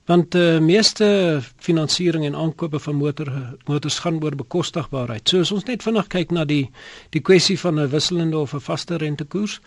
want 0.08 0.32
die 0.32 0.56
uh, 0.56 0.60
meeste 0.64 1.40
finansiering 1.60 2.24
en 2.24 2.34
aankope 2.34 2.78
van 2.78 2.96
motor 2.96 3.28
motors 3.66 3.98
gaan 3.98 4.22
oor 4.24 4.36
bekostigbaarheid. 4.36 5.28
So 5.28 5.40
as 5.44 5.52
ons 5.52 5.66
net 5.68 5.82
vinnig 5.84 6.08
kyk 6.08 6.32
na 6.32 6.44
die 6.48 6.70
die 7.12 7.20
kwessie 7.20 7.58
van 7.58 7.80
'n 7.80 7.90
wisselende 7.90 8.38
of 8.38 8.54
'n 8.54 8.60
vaste 8.60 8.96
rentekoers, 8.96 9.60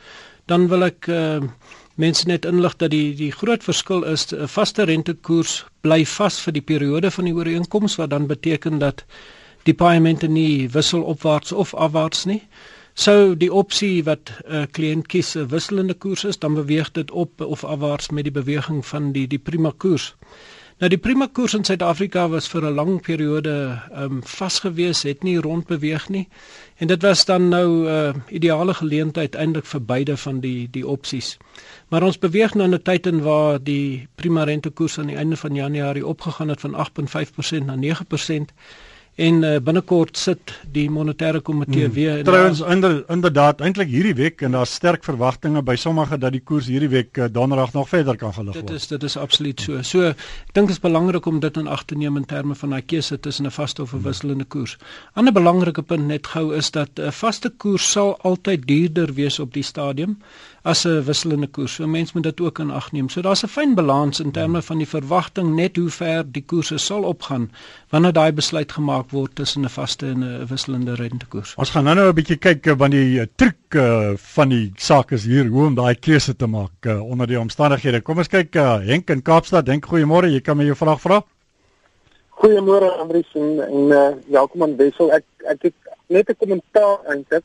dan 0.46 0.68
wil 0.68 0.84
ek 0.84 1.08
uh, 1.08 1.42
mense 2.02 2.28
net 2.28 2.46
inlig 2.50 2.76
dat 2.82 2.92
die 2.92 3.14
die 3.18 3.32
groot 3.32 3.64
verskil 3.64 4.04
is 4.14 4.24
'n 4.34 4.48
vaste 4.56 4.84
rentekoers 4.90 5.54
bly 5.86 6.06
vas 6.06 6.40
vir 6.46 6.54
die 6.54 6.68
periode 6.72 7.12
van 7.12 7.26
die 7.26 7.34
ooreenkoms 7.34 7.96
wat 8.02 8.10
dan 8.10 8.28
beteken 8.28 8.80
dat 8.80 9.06
die 9.70 9.74
paemente 9.74 10.28
nie 10.28 10.70
wissel 10.70 11.04
opwaarts 11.14 11.52
of 11.52 11.74
afwaarts 11.74 12.26
nie. 12.26 12.42
Sou 12.94 13.36
die 13.38 13.54
opsie 13.54 14.04
wat 14.04 14.32
'n 14.32 14.56
uh, 14.56 14.66
kliënt 14.72 15.08
kies 15.08 15.36
'n 15.36 15.48
wisselende 15.48 15.94
koers 15.94 16.24
is, 16.24 16.40
dan 16.40 16.54
beweeg 16.54 16.92
dit 16.92 17.12
op 17.12 17.42
of 17.42 17.64
afwaarts 17.64 18.10
met 18.10 18.24
die 18.24 18.38
beweging 18.42 18.86
van 18.86 19.12
die 19.12 19.28
die 19.28 19.40
prima 19.40 19.72
koers. 19.78 20.16
Nou 20.82 20.88
die 20.90 20.98
prima 20.98 21.28
koers 21.30 21.54
in 21.54 21.62
Suid-Afrika 21.68 22.24
was 22.34 22.48
vir 22.50 22.64
'n 22.66 22.74
lang 22.74 23.02
periode 23.06 23.52
ehm 23.94 24.04
um, 24.04 24.22
vasgewees, 24.26 25.04
het 25.04 25.24
nie 25.24 25.38
rondbeweeg 25.38 26.10
nie. 26.10 26.28
En 26.78 26.88
dit 26.88 27.02
was 27.02 27.26
dan 27.26 27.50
nou 27.50 27.68
'n 27.68 27.86
uh, 27.86 28.14
ideale 28.30 28.74
geleentheid 28.74 29.36
eintlik 29.36 29.66
vir 29.66 29.82
beide 29.82 30.18
van 30.18 30.40
die 30.40 30.68
die 30.72 30.88
opsies. 30.88 31.38
Maar 31.90 32.04
ons 32.04 32.18
beweeg 32.18 32.54
nou 32.54 32.66
in 32.66 32.74
'n 32.74 32.82
tyd 32.82 33.06
in 33.08 33.22
waar 33.22 33.64
die 33.64 34.08
prima 34.16 34.44
rentekoers 34.44 34.98
aan 35.00 35.08
die 35.08 35.16
einde 35.16 35.38
van 35.38 35.56
Januarie 35.56 36.08
opgegaan 36.08 36.50
het 36.50 36.60
van 36.60 36.74
8.5% 36.74 37.66
na 37.66 37.76
9% 37.76 38.54
en 39.16 39.44
uh, 39.44 39.58
binnekort 39.60 40.18
sit 40.18 40.54
die 40.72 40.86
monetêre 40.90 41.42
komitee 41.44 41.86
hmm. 41.86 41.94
weer 41.94 42.24
trouens 42.24 42.62
inder, 42.64 43.02
inderdaad 43.12 43.60
eintlik 43.62 43.90
hierdie 43.92 44.16
week 44.16 44.42
en 44.42 44.56
daar's 44.56 44.74
sterk 44.80 45.04
verwagtinge 45.04 45.62
by 45.68 45.76
sommige 45.76 46.18
dat 46.18 46.32
die 46.32 46.42
koers 46.42 46.70
hierdie 46.72 46.90
week 46.90 47.18
uh, 47.20 47.28
donderdag 47.32 47.74
nog 47.76 47.90
verder 47.90 48.16
kan 48.16 48.32
gelig 48.34 48.56
word. 48.56 48.68
Dit 48.68 48.78
is 48.78 48.88
dit 48.88 49.04
is 49.04 49.18
absoluut 49.18 49.62
so. 49.62 49.82
So 49.84 50.14
ek 50.14 50.56
dink 50.56 50.72
dit 50.72 50.78
is 50.78 50.84
belangrik 50.84 51.28
om 51.28 51.42
dit 51.44 51.58
in 51.60 51.68
ag 51.68 51.84
te 51.86 51.98
neem 52.00 52.18
in 52.18 52.26
terme 52.26 52.56
van 52.56 52.78
daai 52.78 52.82
keuse 52.82 53.20
tussen 53.20 53.46
'n 53.46 53.52
vaste 53.52 53.82
of 53.82 53.94
'n 53.94 54.02
wisselende 54.02 54.46
koers. 54.46 54.78
Ander 55.14 55.34
belangrike 55.34 55.82
punt 55.82 56.08
net 56.08 56.28
gou 56.28 56.56
is 56.56 56.72
dat 56.72 57.00
'n 57.00 57.12
vaste 57.12 57.50
koers 57.50 57.92
sal 57.92 58.18
altyd 58.22 58.68
duurder 58.68 59.14
wees 59.14 59.40
op 59.40 59.54
die 59.54 59.64
stadium 59.64 60.18
as 60.64 60.86
'n 60.86 61.04
wisselende 61.04 61.48
koers. 61.48 61.74
So 61.74 61.88
mense 61.88 62.12
moet 62.14 62.24
dit 62.24 62.42
ook 62.42 62.60
in 62.60 62.72
ag 62.72 62.92
neem. 62.92 63.10
So 63.10 63.22
daar's 63.22 63.44
'n 63.44 63.48
fyn 63.48 63.76
balans 63.76 64.20
in 64.20 64.32
terme 64.32 64.62
van 64.62 64.78
die 64.78 64.88
verwagting 64.88 65.56
net 65.56 65.76
hoe 65.76 65.90
ver 65.90 66.24
die 66.32 66.44
koerse 66.46 66.78
sal 66.78 67.04
opgaan 67.04 67.52
wanneer 67.90 68.14
daai 68.14 68.32
besluit 68.32 68.72
gemaak 68.72 69.01
word 69.10 69.36
tussen 69.36 69.64
'n 69.66 69.70
vaste 69.70 70.06
en 70.06 70.24
'n 70.24 70.46
wisselende 70.48 70.96
rentekoers. 70.96 71.56
Ons 71.58 71.70
gaan 71.70 71.84
nou-nou 71.84 72.10
'n 72.10 72.16
bietjie 72.16 72.38
kyk 72.38 72.68
eh, 72.68 72.78
van 72.78 72.92
die 72.92 73.20
uh, 73.20 73.26
truc 73.36 73.58
uh, 73.76 74.14
van 74.16 74.50
die 74.50 74.72
saak 74.76 75.12
is 75.12 75.26
hier 75.26 75.48
hoe 75.48 75.66
om 75.66 75.76
daai 75.76 75.96
keuse 75.96 76.36
te 76.36 76.48
maak 76.48 76.86
uh, 76.86 77.02
onder 77.02 77.28
die 77.28 77.40
omstandighede. 77.40 78.02
Kom 78.02 78.18
ons 78.18 78.28
kyk 78.28 78.56
uh, 78.56 78.80
Henk 78.86 79.10
in 79.10 79.22
Kaapstad. 79.22 79.68
Henk, 79.68 79.86
goeiemôre. 79.86 80.30
Jy 80.32 80.42
kan 80.42 80.58
my 80.58 80.64
jou 80.64 80.76
vraag 80.76 81.02
vra. 81.02 81.24
Goeiemôre 82.30 82.98
Andries 83.00 83.34
en, 83.34 83.60
en 83.60 83.92
uh, 83.92 84.10
welkom 84.28 84.64
aan 84.64 84.78
Wessel. 84.78 85.12
Ek 85.12 85.26
ek 85.46 85.62
het 85.62 85.76
net 86.08 86.30
'n 86.30 86.36
kommentaar 86.38 87.00
eintlik. 87.08 87.44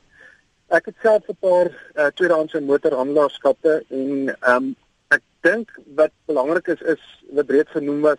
Ek 0.68 0.84
het 0.86 0.94
self 1.02 1.22
'n 1.28 1.36
paar 1.40 1.68
uh, 1.94 2.06
tweedehandse 2.14 2.60
motorhandelaarskappe 2.60 3.84
en 3.88 4.36
ehm 4.40 4.56
um, 4.56 4.76
ek 5.08 5.22
dink 5.40 5.70
wat 5.94 6.10
belangrik 6.26 6.66
is 6.66 6.80
is 6.80 7.02
wat 7.30 7.50
reeds 7.50 7.70
genoem 7.70 8.00
was 8.00 8.18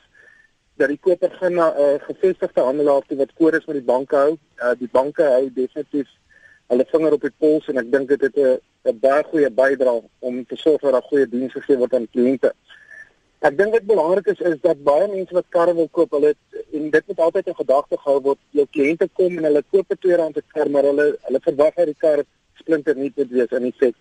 dat 0.78 0.88
die 0.94 1.00
koper 1.02 1.32
gaan 1.40 1.54
na 1.54 1.68
'n 1.74 1.82
uh, 1.82 2.00
gevestigde 2.08 2.62
handelaar 2.62 3.02
toe 3.08 3.18
wat 3.18 3.34
kodes 3.34 3.66
met 3.66 3.76
die 3.76 3.90
banke 3.94 4.16
hou. 4.16 4.38
Uh, 4.58 4.74
die 4.80 4.90
banke 4.92 5.24
hou 5.24 5.50
definitief 5.54 6.08
hulle 6.68 6.86
vinger 6.92 7.14
op 7.14 7.22
die 7.22 7.38
pols 7.38 7.68
en 7.68 7.78
ek 7.78 7.92
dink 7.92 8.10
dit 8.10 8.22
het 8.22 8.38
'n 8.38 8.60
'n 8.88 9.00
baie 9.00 9.24
goeie 9.24 9.50
bydrae 9.52 10.02
om 10.20 10.46
te 10.46 10.56
sorg 10.56 10.82
dat 10.82 10.92
daar 10.92 11.10
goeie 11.10 11.28
dienste 11.30 11.60
gegee 11.62 11.78
word 11.78 11.94
aan 11.94 12.08
kliënte. 12.16 12.54
Ek 13.48 13.58
dink 13.58 13.74
dit 13.74 13.86
belangrik 13.86 14.28
is 14.34 14.40
is 14.40 14.60
dat 14.62 14.84
baie 14.84 15.08
mense 15.08 15.34
wat 15.34 15.46
karre 15.50 15.74
wil 15.76 15.90
koop, 15.92 16.12
hulle 16.12 16.34
en 16.74 16.90
dit 16.90 17.08
moet 17.08 17.20
altyd 17.20 17.48
in 17.48 17.56
gedagte 17.62 17.98
gehou 17.98 18.22
word. 18.22 18.40
Jou 18.52 18.66
kliënte 18.72 19.10
kom 19.14 19.38
en 19.38 19.48
hulle 19.50 19.64
koop 19.72 19.92
'n 19.92 20.02
tweedehandse 20.02 20.44
kar, 20.54 20.70
maar 20.70 20.84
hulle 20.84 21.08
hulle 21.28 21.42
verwag 21.50 21.74
dat 21.76 21.86
die 21.86 22.02
kar 22.06 22.24
splinter 22.62 22.96
nuut 22.96 23.16
moet 23.16 23.32
wees 23.32 23.56
in 23.60 23.64
die 23.70 23.78
feit. 23.78 23.96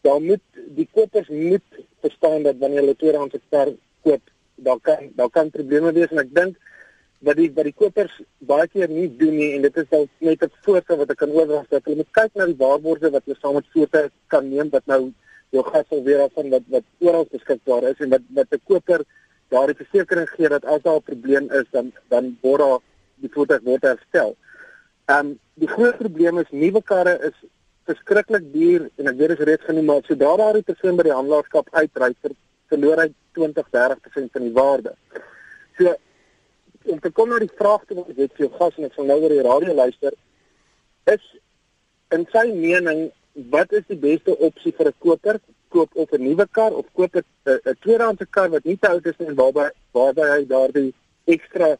Dan 0.00 0.24
moet 0.24 0.44
die 0.76 0.88
kopers 0.92 1.28
moet 1.28 1.80
verstaan 2.00 2.42
dat 2.42 2.56
wanneer 2.58 2.80
hulle 2.80 2.96
tweedehandse 2.96 3.40
kar 3.50 3.68
koop, 4.02 4.22
dan 4.66 4.80
kan 4.80 5.08
daar 5.16 5.30
kan 5.30 5.50
probleme 5.50 5.92
wees 5.92 6.12
en 6.14 6.22
ek 6.24 6.34
dink 6.34 6.56
wat 7.28 7.36
die 7.36 7.48
wat 7.56 7.68
die 7.68 7.76
kopers 7.76 8.12
baie 8.50 8.66
keer 8.72 8.88
nie 8.88 9.08
doen 9.22 9.36
nie 9.36 9.50
en 9.56 9.64
dit 9.66 9.80
is 9.82 9.96
al 9.98 10.06
net 10.18 10.42
'n 10.44 10.52
voorstel 10.66 11.00
wat 11.02 11.10
ek 11.10 11.18
kan 11.22 11.32
oordrag 11.38 11.66
dat 11.68 11.84
hulle 11.84 12.00
moet 12.02 12.12
kyk 12.18 12.34
na 12.34 12.46
die 12.46 12.60
waarborge 12.64 13.10
wat 13.16 13.24
hulle 13.24 13.38
saam 13.40 13.54
met 13.54 13.72
voertuie 13.74 14.10
kan 14.28 14.48
neem 14.50 14.70
wat 14.76 14.86
nou 14.86 15.02
jou 15.50 15.64
gas 15.70 15.86
sal 15.88 16.02
weer 16.02 16.20
af 16.24 16.32
van 16.32 16.50
wat 16.50 16.64
wat 16.68 16.84
oral 16.98 17.26
beskikbaar 17.30 17.88
is 17.90 18.00
en 18.00 18.10
wat 18.10 18.24
wat 18.38 18.54
'n 18.54 18.62
koper 18.64 19.04
daardie 19.50 19.80
versekering 19.82 20.28
gee 20.28 20.48
dat 20.48 20.64
as 20.64 20.82
daar 20.82 20.96
'n 20.96 21.08
probleem 21.10 21.50
is 21.60 21.68
dan 21.70 21.92
dan 22.08 22.36
word 22.42 22.60
daar 22.60 22.78
die 23.22 23.32
voertuig 23.32 23.62
word 23.62 23.82
herstel. 23.82 24.36
Ehm 25.06 25.26
um, 25.26 25.38
die 25.54 25.68
groot 25.68 25.96
probleem 25.98 26.38
is 26.38 26.50
nuwe 26.50 26.82
karre 26.82 27.18
is 27.28 27.36
verskriklik 27.88 28.52
duur 28.52 28.88
en 28.96 29.06
ek 29.10 29.16
weet 29.16 29.32
dit 29.32 29.38
is 29.38 29.46
reeds 29.48 29.64
genoem 29.68 29.84
maar 29.84 30.06
sodra 30.06 30.36
daardie 30.36 30.68
persoon 30.70 30.96
by 30.96 31.02
die 31.08 31.16
handelaarskap 31.18 31.68
uitry 31.72 32.14
vir 32.22 32.32
verloor 32.72 33.02
hy 33.04 33.10
20 33.38 33.68
30% 33.74 34.32
van 34.34 34.46
die 34.46 34.54
waarde. 34.56 34.94
So 35.78 35.94
om 36.90 37.00
te 37.00 37.10
kom 37.12 37.28
na 37.28 37.38
die 37.42 37.52
vraag 37.60 37.84
toe 37.86 38.00
wat 38.00 38.10
ek 38.14 38.24
het 38.24 38.36
vir 38.36 38.46
jou 38.46 38.52
gas 38.56 38.76
en 38.78 38.88
ek 38.88 38.96
sal 38.96 39.08
nou 39.10 39.18
oor 39.20 39.34
die 39.34 39.46
radio 39.46 39.74
luister 39.76 40.16
is 41.12 41.24
in 42.14 42.26
sy 42.32 42.46
mening 42.52 43.10
wat 43.52 43.72
is 43.76 43.84
die 43.88 43.98
beste 44.00 44.34
opsie 44.38 44.72
vir 44.76 44.88
'n 44.88 44.98
koper? 44.98 45.40
Koop 45.70 45.90
of 45.94 46.12
'n 46.12 46.22
nuwe 46.22 46.46
kar 46.50 46.72
of 46.72 46.86
koop 46.94 47.16
'n 47.16 47.24
'n 47.46 47.76
tweedehandse 47.82 48.26
kar 48.30 48.50
wat 48.50 48.64
nie 48.64 48.76
te 48.76 48.88
oud 48.88 49.06
is 49.06 49.18
nie 49.18 49.28
en 49.28 49.36
waarby 49.36 49.70
waarby 49.92 50.26
hy 50.34 50.42
daardie 50.46 50.94
ekstra 51.26 51.76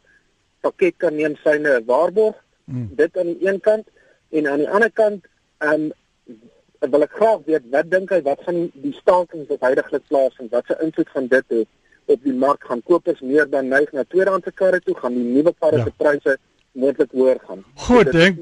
pakket 0.61 0.99
kan 0.99 1.17
neem 1.17 1.37
syne 1.45 1.83
waarborg. 1.87 2.37
Hmm. 2.65 2.89
Dit 2.97 3.17
aan 3.17 3.27
die 3.33 3.49
een 3.49 3.61
kant 3.61 3.87
en 4.31 4.47
aan 4.47 4.59
die 4.59 4.71
ander 4.71 4.93
kant 4.93 5.27
ehm 5.59 5.73
um, 5.73 5.93
wil 6.89 7.03
ek 7.03 7.13
graag 7.13 7.41
weet 7.47 7.65
wat 7.71 7.91
dink 7.91 8.11
hy 8.11 8.23
wat 8.23 8.41
gaan 8.47 8.61
die 8.73 8.95
stakings 9.01 9.49
wat 9.49 9.61
heidaglik 9.61 10.07
plaas 10.09 10.37
en 10.41 10.49
wat 10.51 10.65
se 10.67 10.77
invloed 10.81 11.09
gaan 11.09 11.29
dit 11.29 11.57
hê 11.57 11.65
op 12.15 12.23
die 12.25 12.33
mark 12.33 12.65
gaan 12.65 12.83
kopers 12.83 13.21
meer 13.21 13.51
dan 13.51 13.69
neig 13.69 13.93
na 13.93 14.05
tweedehandse 14.05 14.53
karre 14.53 14.81
toe 14.81 14.97
gaan 14.97 15.15
die 15.15 15.27
nuwe 15.27 15.53
karre 15.61 15.83
ja. 15.83 15.85
se 15.85 15.93
pryse 15.97 16.37
moontlik 16.73 17.11
hoër 17.13 17.39
gaan. 17.47 17.63
Goed, 17.75 18.13
dink. 18.13 18.39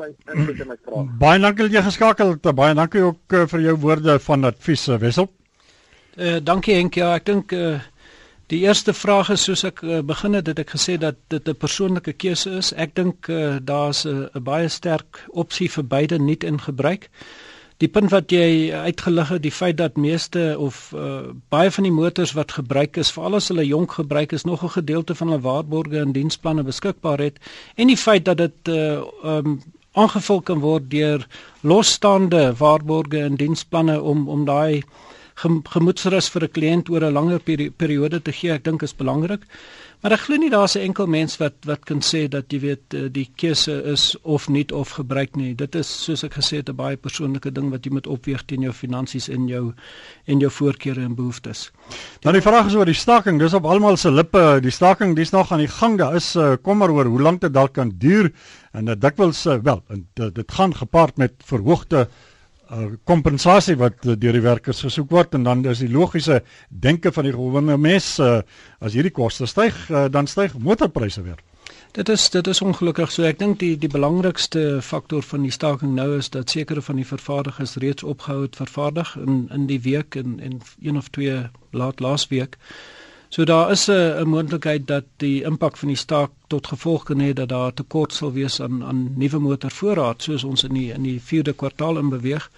Baie 1.22 1.40
dankie 1.40 1.64
dat 1.66 1.76
jy 1.78 1.82
geskakel 1.88 2.34
het. 2.34 2.48
Baie 2.54 2.74
dankie 2.76 3.02
ook 3.02 3.36
uh, 3.36 3.44
vir 3.48 3.64
jou 3.64 3.76
woorde 3.84 4.18
van 4.20 4.44
advies 4.44 4.88
uh, 4.88 4.98
Wessel. 5.00 5.30
Eh 6.16 6.34
uh, 6.34 6.40
dankie 6.44 6.76
Henk. 6.76 6.98
Ja, 7.00 7.14
ek 7.16 7.26
dink 7.28 7.52
eh 7.52 7.78
uh, 7.78 7.80
die 8.48 8.62
eerste 8.64 8.94
vraag 8.96 9.28
is 9.30 9.42
soos 9.44 9.64
ek 9.64 9.82
uh, 9.84 10.00
begin 10.00 10.32
het, 10.38 10.46
het 10.46 10.58
ek 10.58 10.70
gesê 10.76 10.96
dat 10.96 11.16
dit 11.28 11.48
'n 11.48 11.56
persoonlike 11.56 12.12
keuse 12.12 12.50
is. 12.50 12.72
Ek 12.72 12.94
dink 12.94 13.28
uh, 13.28 13.56
daar's 13.60 14.04
'n 14.06 14.28
baie 14.42 14.68
sterk 14.68 15.24
opsie 15.28 15.70
vir 15.70 15.84
beide 15.84 16.18
nie 16.18 16.38
in 16.40 16.60
gebruik. 16.60 17.10
Die 17.78 17.88
punt 17.88 18.10
wat 18.10 18.32
jy 18.34 18.74
uitgelig 18.74 19.28
het, 19.28 19.42
die 19.42 19.54
feit 19.54 19.76
dat 19.78 19.96
meeste 19.96 20.56
of 20.58 20.92
uh, 20.96 21.30
baie 21.48 21.70
van 21.70 21.86
die 21.86 21.94
motors 21.94 22.32
wat 22.34 22.56
gebruik 22.56 22.98
is, 22.98 23.12
veral 23.14 23.38
as 23.38 23.48
hulle 23.52 23.66
jonk 23.66 23.92
gebruik 24.00 24.32
is, 24.34 24.44
nog 24.44 24.64
'n 24.64 24.74
gedeelte 24.80 25.14
van 25.14 25.28
hulle 25.28 25.46
waarborge 25.46 26.00
en 26.00 26.12
diensplanne 26.12 26.62
beskikbaar 26.62 27.18
het. 27.18 27.38
En 27.76 27.86
die 27.86 27.96
feit 27.96 28.24
dat 28.24 28.36
dit 28.36 28.68
uh, 28.68 29.02
um, 29.24 29.62
aangevul 29.92 30.40
kan 30.40 30.58
word 30.58 30.90
deur 30.90 31.26
losstaande 31.60 32.54
waarborge 32.58 33.22
en 33.22 33.38
diensplanne 33.38 34.00
om 34.02 34.28
om 34.28 34.44
daai 34.44 34.82
gemoedsrus 35.38 36.28
vir 36.34 36.44
'n 36.44 36.54
kliënt 36.56 36.90
oor 36.90 37.04
'n 37.04 37.12
langer 37.12 37.40
peri 37.40 37.70
periode 37.70 38.22
te 38.22 38.32
gee, 38.32 38.52
ek 38.52 38.64
dink 38.64 38.82
is 38.82 38.96
belangrik. 38.96 39.42
Maar 40.00 40.12
ek 40.12 40.20
glo 40.20 40.36
nie 40.36 40.50
daar's 40.50 40.76
'n 40.76 40.86
enkel 40.86 41.06
mens 41.06 41.36
wat 41.38 41.54
wat 41.64 41.84
kan 41.84 42.00
sê 42.00 42.28
dat 42.28 42.52
jy 42.52 42.60
weet 42.60 42.94
eh, 42.94 43.08
die 43.10 43.28
keuse 43.36 43.82
is 43.84 44.16
of 44.22 44.48
nie 44.48 44.66
of 44.72 44.90
gebruik 44.90 45.36
nie. 45.36 45.54
Dit 45.54 45.74
is 45.74 46.04
soos 46.04 46.22
ek 46.24 46.34
gesê 46.34 46.56
het 46.56 46.68
'n 46.68 46.76
baie 46.76 46.96
persoonlike 46.96 47.52
ding 47.52 47.70
wat 47.70 47.84
jy 47.84 47.92
moet 47.92 48.06
opweeg 48.06 48.44
teen 48.46 48.62
jou 48.62 48.72
finansies 48.72 49.28
en 49.28 49.48
jou 49.48 49.74
en 50.26 50.38
jou 50.38 50.50
voorkeure 50.50 51.00
en 51.00 51.14
behoeftes. 51.14 51.70
Nou 52.22 52.32
die 52.32 52.42
vraag 52.42 52.66
is 52.66 52.74
oor 52.74 52.84
die 52.84 52.94
staking. 52.94 53.38
Dis 53.38 53.54
op 53.54 53.64
almal 53.64 53.96
se 53.96 54.10
lippe. 54.10 54.60
Die 54.62 54.70
staking 54.70 55.16
dis 55.16 55.30
nog 55.30 55.52
aan 55.52 55.58
die 55.58 55.68
gang. 55.68 55.98
Daar 55.98 56.14
is 56.14 56.36
uh, 56.36 56.54
kommer 56.62 56.90
oor 56.90 57.04
hoe 57.04 57.20
lank 57.20 57.40
dit 57.40 57.52
dalk 57.52 57.72
kan 57.72 57.92
duur 57.98 58.32
en 58.72 58.84
dit 58.84 59.00
dikwels 59.00 59.46
uh, 59.46 59.58
wel 59.62 59.82
en 59.88 60.06
dit, 60.14 60.34
dit 60.34 60.52
gaan 60.52 60.74
gepaard 60.74 61.16
met 61.16 61.32
verhoogde 61.44 61.98
uh, 61.98 62.06
kompensasie 63.04 63.76
wat 63.80 64.04
uh, 64.04 64.14
deur 64.16 64.36
die 64.36 64.44
werkers 64.44 64.82
gesoek 64.84 65.10
word 65.10 65.34
en 65.34 65.46
dan 65.46 65.64
is 65.64 65.80
die 65.80 65.92
logiese 65.92 66.42
denke 66.68 67.12
van 67.12 67.24
die 67.24 67.32
gewone 67.32 67.76
mens 67.80 68.18
uh, 68.20 68.40
as 68.80 68.92
hierdie 68.92 69.14
koste 69.14 69.46
styg 69.46 69.76
uh, 69.90 70.06
dan 70.12 70.26
styg 70.26 70.58
motorpryse 70.58 71.22
weer. 71.22 71.40
Dit 71.96 72.08
is 72.08 72.28
dit 72.30 72.46
is 72.46 72.60
ongelukkig 72.60 73.10
so 73.12 73.24
ek 73.24 73.38
dink 73.40 73.58
die 73.62 73.76
die 73.80 73.88
belangrikste 73.88 74.82
faktor 74.84 75.24
van 75.24 75.46
die 75.46 75.52
staking 75.54 75.94
nou 75.96 76.18
is 76.18 76.28
dat 76.30 76.50
sekere 76.50 76.84
van 76.84 77.00
die 77.00 77.08
vervaardigers 77.08 77.76
reeds 77.80 78.04
opgehou 78.04 78.42
het 78.42 78.56
vervaardig 78.60 79.16
in 79.16 79.48
in 79.54 79.66
die 79.66 79.80
week 79.80 80.16
en 80.20 80.38
en 80.40 80.60
een 80.82 80.96
of 80.96 81.08
twee 81.08 81.48
laat 81.72 82.00
laas 82.00 82.28
week. 82.28 82.58
So 83.28 83.44
daar 83.44 83.70
is 83.70 83.88
'n 83.88 83.92
'n 84.22 84.28
moontlikheid 84.28 84.86
dat 84.86 85.04
die 85.16 85.42
impak 85.42 85.76
van 85.76 85.88
die 85.88 85.96
staak 85.96 86.30
tot 86.46 86.66
gevolg 86.66 87.04
kan 87.04 87.20
hê 87.20 87.32
dat 87.32 87.48
daar 87.48 87.74
tekort 87.74 88.12
sal 88.12 88.32
wees 88.32 88.60
aan 88.60 88.84
aan 88.84 89.12
nuwe 89.16 89.38
motorvoorraad 89.38 90.22
soos 90.22 90.44
ons 90.44 90.64
in 90.64 90.74
die 90.74 90.92
in 90.92 91.02
die 91.02 91.20
4de 91.20 91.52
kwartaal 91.52 91.98
in 91.98 92.08
beweeg. 92.08 92.50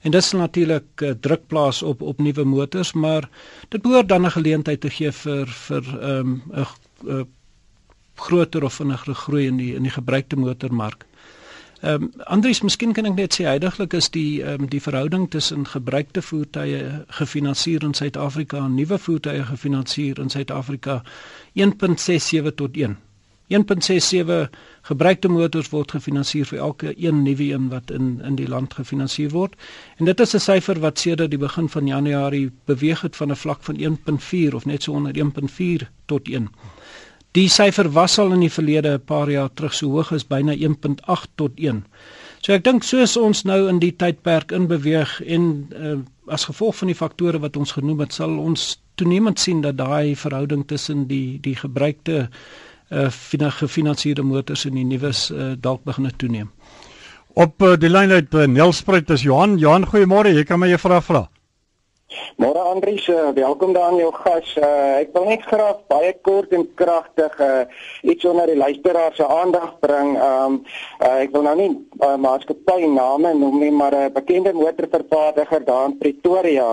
En 0.00 0.10
dit 0.10 0.24
sal 0.24 0.40
natuurlik 0.40 1.00
uh, 1.02 1.10
druk 1.20 1.46
plaas 1.46 1.82
op 1.82 2.02
op 2.02 2.18
nuwe 2.18 2.44
motors, 2.44 2.92
maar 2.92 3.28
dit 3.68 3.82
behoort 3.82 4.08
dan 4.08 4.26
'n 4.26 4.30
geleentheid 4.30 4.80
te 4.80 4.90
gee 4.90 5.12
vir 5.12 5.46
vir 5.46 5.84
ehm, 6.00 6.32
'n 6.52 6.66
um, 7.06 7.28
groter 8.14 8.64
of 8.64 8.74
vinniger 8.74 9.14
groei 9.14 9.46
in 9.46 9.56
die 9.56 9.74
in 9.74 9.82
die 9.82 9.94
gebruikte 9.94 10.36
motormark. 10.36 11.06
Ehm 11.80 12.02
um, 12.02 12.12
Andries, 12.24 12.60
miskien 12.62 12.92
kan 12.92 13.06
ek 13.06 13.14
net 13.14 13.34
sê 13.38 13.44
heidaglik 13.46 13.92
is 13.94 14.08
die 14.10 14.42
ehm 14.42 14.64
um, 14.64 14.70
die 14.70 14.80
verhouding 14.82 15.28
tussen 15.30 15.66
gebruikte 15.66 16.22
voertuie 16.22 16.80
gefinansier 17.20 17.84
in 17.86 17.94
Suid-Afrika 17.94 18.64
en 18.64 18.74
nuwe 18.74 18.98
voertuie 18.98 19.44
gefinansier 19.44 20.18
in 20.18 20.30
Suid-Afrika 20.30 21.02
1.67 21.54 22.54
tot 22.54 22.76
1. 22.76 22.96
1.67 23.48 24.50
gebruikte 24.90 25.28
motors 25.28 25.70
word 25.72 25.94
gefinansier 25.94 26.48
vir 26.50 26.58
elke 26.64 26.90
een 26.96 27.22
nuwe 27.22 27.46
een 27.52 27.70
wat 27.72 27.90
in 27.90 28.10
in 28.20 28.36
die 28.36 28.48
land 28.48 28.74
gefinansier 28.74 29.30
word. 29.30 29.54
En 29.96 30.04
dit 30.04 30.20
is 30.20 30.34
'n 30.34 30.40
syfer 30.40 30.80
wat 30.80 30.98
sedert 30.98 31.30
die 31.30 31.38
begin 31.38 31.68
van 31.68 31.86
Januarie 31.86 32.50
beweeg 32.64 33.00
het 33.00 33.16
van 33.16 33.30
'n 33.30 33.36
vlak 33.36 33.62
van 33.62 33.76
1.4 33.78 34.54
of 34.54 34.66
net 34.66 34.82
so 34.82 34.92
onder 34.92 35.16
1.4 35.16 35.88
tot 36.06 36.28
1. 36.28 36.48
Die 37.36 37.48
syfer 37.48 37.92
was 37.92 38.18
al 38.18 38.32
in 38.32 38.40
die 38.40 38.52
verlede 38.52 38.94
'n 38.94 39.04
paar 39.04 39.30
jaar 39.30 39.50
terug 39.54 39.74
so 39.74 39.90
hoog 39.90 40.12
as 40.12 40.24
byna 40.24 40.52
1.8 40.52 41.28
tot 41.34 41.52
1. 41.56 41.84
So 42.40 42.52
ek 42.52 42.64
dink 42.64 42.82
soos 42.82 43.16
ons 43.16 43.44
nou 43.44 43.68
in 43.68 43.78
die 43.78 43.92
tydperk 43.96 44.52
inbeweeg 44.52 45.20
en 45.26 45.68
uh, 45.74 45.98
as 46.26 46.44
gevolg 46.44 46.76
van 46.76 46.88
die 46.88 46.96
faktore 46.96 47.38
wat 47.38 47.56
ons 47.56 47.72
genoem 47.72 48.00
het, 48.00 48.12
sal 48.12 48.38
ons 48.38 48.80
toenemend 48.94 49.38
sien 49.38 49.60
dat 49.60 49.76
daai 49.76 50.16
verhouding 50.16 50.66
tussen 50.66 51.06
die 51.06 51.38
die 51.42 51.56
gebruikte 51.56 52.28
uh, 52.90 53.10
gefinansierde 53.60 54.22
motors 54.22 54.64
en 54.64 54.74
die 54.74 54.84
nuus 54.84 55.30
uh, 55.30 55.52
dalk 55.60 55.84
begin 55.84 56.10
toeneem. 56.16 56.50
Op 57.34 57.62
uh, 57.62 57.76
die 57.76 57.90
lyn 57.90 58.10
uit 58.10 58.34
uh, 58.34 58.46
Nelspruit 58.46 59.10
is 59.10 59.22
Johan. 59.22 59.58
Johan, 59.58 59.86
goeiemôre. 59.86 60.32
Jy 60.34 60.44
kan 60.44 60.58
my 60.58 60.72
'n 60.72 60.78
vraag 60.78 61.04
vra. 61.04 61.28
Môre 62.40 62.56
Andries, 62.64 63.04
uh, 63.12 63.28
welkom 63.36 63.74
daar 63.76 63.90
aan 63.90 63.98
jou 64.00 64.08
gas. 64.14 64.54
Uh, 64.56 64.96
ek 64.96 65.10
wil 65.12 65.26
net 65.28 65.42
graag 65.44 65.82
baie 65.92 66.14
kort 66.24 66.54
en 66.56 66.62
kragtig 66.80 67.34
uh, 67.44 67.66
iets 68.00 68.24
onder 68.24 68.48
die 68.48 68.56
luisteraar 68.56 69.12
se 69.12 69.26
aandag 69.28 69.74
bring. 69.82 70.14
Um 70.16 70.54
uh, 71.04 71.18
ek 71.20 71.34
wil 71.36 71.44
nou 71.44 71.52
nie 71.58 71.68
uh, 72.00 72.14
maatskappy 72.16 72.88
name 72.94 73.34
noem 73.36 73.58
nie, 73.60 73.72
maar 73.80 73.92
'n 73.92 74.08
uh, 74.08 74.14
bekende 74.14 74.54
motorvervaardiger 74.56 75.66
daar 75.68 75.90
in 75.90 75.98
Pretoria, 76.00 76.70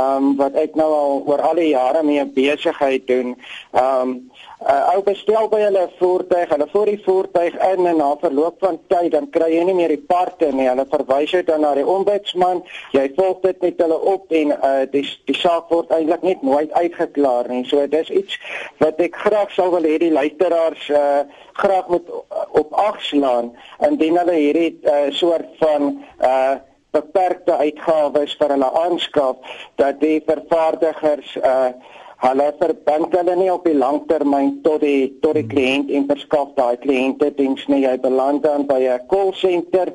um 0.00 0.34
wat 0.36 0.56
ek 0.58 0.74
nou 0.78 0.90
al 0.94 1.22
oor 1.26 1.42
al 1.50 1.60
die 1.60 1.70
jare 1.70 2.02
mee 2.02 2.24
besigheid 2.36 3.06
doen. 3.06 3.34
Um 3.72 4.16
uh, 4.64 4.94
ou 4.94 5.02
bestel 5.06 5.48
by 5.52 5.60
hulle 5.64 5.84
voertuig, 5.98 6.50
hulle 6.50 6.66
voer 6.72 6.90
die 6.92 7.02
voertuig 7.04 7.56
in 7.68 7.86
en 7.90 8.00
na 8.00 8.10
verloop 8.22 8.58
van 8.64 8.78
tyd 8.92 9.12
dan 9.14 9.28
kry 9.34 9.50
jy 9.52 9.64
nie 9.68 9.76
meer 9.76 9.94
die 9.94 10.00
parte 10.10 10.50
nie. 10.52 10.66
Hulle 10.70 10.86
verwys 10.90 11.34
jou 11.34 11.42
dan 11.46 11.64
na 11.64 11.74
die 11.78 11.86
ombudsman. 11.86 12.64
Jy 12.96 13.06
volg 13.18 13.42
dit 13.44 13.62
met 13.62 13.80
hulle 13.84 14.00
op 14.14 14.34
en 14.40 14.54
uh, 14.56 14.74
die 14.90 15.04
die 15.30 15.38
saak 15.38 15.70
word 15.72 15.92
eintlik 15.94 16.26
net 16.26 16.44
nooit 16.46 16.72
uitgeklaar 16.74 17.50
nie. 17.52 17.64
So 17.70 17.86
dis 17.90 18.10
iets 18.10 18.38
wat 18.82 19.00
ek 19.04 19.18
graag 19.24 19.54
sou 19.54 19.70
wil 19.74 19.86
hê 19.88 19.98
die 20.02 20.12
luisteraars 20.14 20.88
uh, 20.90 21.24
graag 21.60 21.90
moet 21.92 22.08
op 22.58 22.72
ag 22.80 23.00
slaan 23.04 23.52
indien 23.86 24.18
hulle 24.18 24.38
hierdie 24.38 24.70
uh, 24.82 25.10
soort 25.14 25.50
van 25.60 25.92
uh, 26.18 26.56
beperkte 26.94 27.56
uitgawes 27.66 28.36
vir 28.40 28.54
hulle 28.56 28.70
aanskaf 28.84 29.58
dat 29.82 30.00
die 30.04 30.18
vervaardigers 30.30 31.36
uh 31.42 31.74
hulle 32.24 32.46
verbind 32.58 33.14
hulle 33.18 33.36
nie 33.36 33.50
op 33.52 33.66
die 33.68 33.76
langtermyn 33.76 34.58
tot 34.64 34.80
die 34.84 35.12
tot 35.22 35.36
die 35.38 35.46
kliënt 35.50 35.90
en 35.92 36.06
verskaf 36.08 36.54
daai 36.58 36.76
kliënte 36.80 37.30
diens 37.36 37.64
nie. 37.68 37.82
Jy 37.84 37.98
beland 38.00 38.42
dan 38.42 38.66
by 38.66 38.80
'n 38.80 39.06
call 39.08 39.32
center 39.34 39.92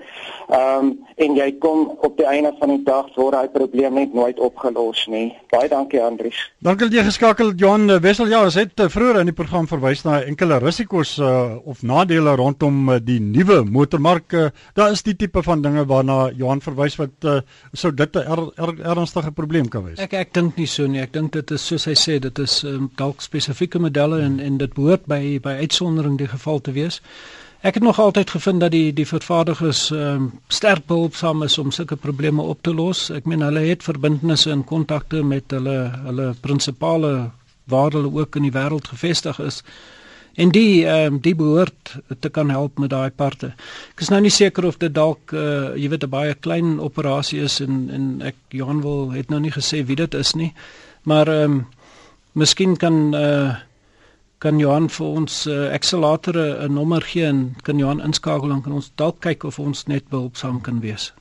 ehm 0.49 0.85
um, 0.85 0.97
en 1.19 1.35
jy 1.35 1.49
kom 1.59 1.97
op 1.99 2.15
die 2.17 2.25
einde 2.25 2.53
van 2.59 2.69
die 2.69 2.83
dag 2.83 3.07
word 3.15 3.33
daai 3.33 3.49
probleem 3.51 3.93
net 3.93 4.13
nooit 4.13 4.39
opgelos 4.39 5.05
nie. 5.11 5.33
Baie 5.51 5.67
dankie 5.69 6.01
Andries. 6.01 6.39
Dankie 6.63 6.87
dat 6.87 6.95
jy 6.95 7.03
geskakel 7.03 7.53
Johan 7.59 7.99
Wessel. 8.01 8.27
Ja 8.31 8.43
ons 8.43 8.55
het 8.55 8.79
eh, 8.79 8.89
vroeër 8.89 9.19
in 9.19 9.31
die 9.31 9.35
program 9.35 9.67
verwys 9.67 10.05
na 10.05 10.21
enkele 10.21 10.59
risiko's 10.59 11.17
uh, 11.19 11.57
of 11.65 11.81
nadele 11.83 12.35
rondom 12.35 12.89
uh, 12.89 12.99
die 13.03 13.19
nuwe 13.19 13.63
motormark. 13.65 14.33
Uh, 14.33 14.49
daar 14.75 14.91
is 14.91 15.03
die 15.03 15.15
tipe 15.15 15.43
van 15.43 15.61
dinge 15.61 15.85
waarna 15.85 16.29
Johan 16.35 16.61
verwys 16.61 16.95
wat 16.99 17.27
uh, 17.27 17.39
sou 17.73 17.91
dit 17.91 18.15
'n 18.15 18.19
er, 18.19 18.43
er, 18.55 18.73
ernstige 18.95 19.31
probleem 19.31 19.67
kan 19.69 19.83
wees. 19.85 19.99
Ek 19.99 20.13
ek 20.13 20.33
dink 20.33 20.57
nie 20.57 20.67
so 20.67 20.87
nie. 20.87 21.01
Ek 21.01 21.13
dink 21.13 21.33
dit 21.33 21.51
is 21.51 21.65
soos 21.65 21.85
hy 21.85 21.95
sê 21.95 22.18
dit 22.19 22.39
is 22.39 22.63
um, 22.63 22.89
dalk 22.95 23.21
spesifieke 23.21 23.79
modelle 23.79 24.21
en 24.21 24.39
en 24.39 24.57
dit 24.57 24.73
behoort 24.73 25.05
by 25.05 25.39
by 25.43 25.57
uitsondering 25.65 26.17
die 26.17 26.27
geval 26.27 26.61
te 26.61 26.71
wees. 26.71 27.01
Ek 27.59 27.73
het 27.73 27.83
nog 27.83 27.99
altyd 27.99 28.29
gevind 28.29 28.59
dat 28.63 28.71
die 28.71 28.93
die 28.93 29.07
vervaardigers 29.07 29.89
um, 29.91 30.31
sterk 30.47 30.85
behulpsaam 30.87 31.43
is 31.43 31.57
om 31.57 31.71
sulke 31.71 31.95
probleme 31.95 32.41
op 32.41 32.61
te 32.63 32.73
los. 32.73 33.09
Ek 33.11 33.25
meen 33.27 33.43
hulle 33.43 33.65
het 33.67 33.83
verbintenisse 33.83 34.51
en 34.51 34.63
kontakte 34.63 35.23
met 35.23 35.51
hulle 35.51 35.77
hulle 36.05 36.33
prinsipale 36.39 37.31
waar 37.69 37.91
hulle 37.91 38.13
ook 38.15 38.35
in 38.35 38.47
die 38.47 38.55
wêreld 38.55 38.87
gevestig 38.87 39.39
is. 39.43 39.63
En 40.39 40.53
die 40.55 40.85
ehm 40.85 41.13
um, 41.13 41.19
die 41.19 41.35
behoort 41.35 41.97
te 42.19 42.29
kan 42.29 42.49
help 42.49 42.79
met 42.79 42.89
daai 42.89 43.11
parte. 43.11 43.51
Ek 43.91 44.05
is 44.05 44.11
nou 44.13 44.21
nie 44.23 44.31
seker 44.31 44.65
of 44.65 44.77
dit 44.79 44.93
dalk 44.95 45.33
uh, 45.33 45.75
jy 45.75 45.89
weet 45.91 46.05
'n 46.07 46.09
baie 46.09 46.33
klein 46.33 46.79
operasie 46.79 47.41
is 47.43 47.59
en 47.59 47.89
en 47.91 48.21
ek 48.21 48.35
Johan 48.49 48.81
wil 48.81 49.11
het 49.11 49.29
nou 49.29 49.39
nie 49.39 49.51
gesê 49.51 49.83
wie 49.85 49.99
dit 49.99 50.13
is 50.13 50.33
nie. 50.33 50.53
Maar 51.03 51.27
ehm 51.27 51.51
um, 51.51 51.65
Miskien 52.39 52.77
kan 52.79 53.11
uh 53.15 53.55
kan 54.39 54.55
Johan 54.55 54.87
vir 54.87 55.07
ons 55.19 55.33
uh, 55.51 55.67
ek 55.75 55.83
sal 55.83 55.99
later 55.99 56.39
'n 56.39 56.71
nommer 56.73 57.03
gee 57.03 57.27
en 57.27 57.55
kan 57.63 57.79
Johan 57.79 57.99
inskakel 57.99 58.51
en 58.55 58.61
kan 58.63 58.73
ons 58.73 58.91
dalk 58.95 59.19
kyk 59.19 59.43
of 59.43 59.59
ons 59.59 59.87
net 59.87 60.07
behulpsaam 60.07 60.61
kan 60.63 60.79
wees. 60.79 61.11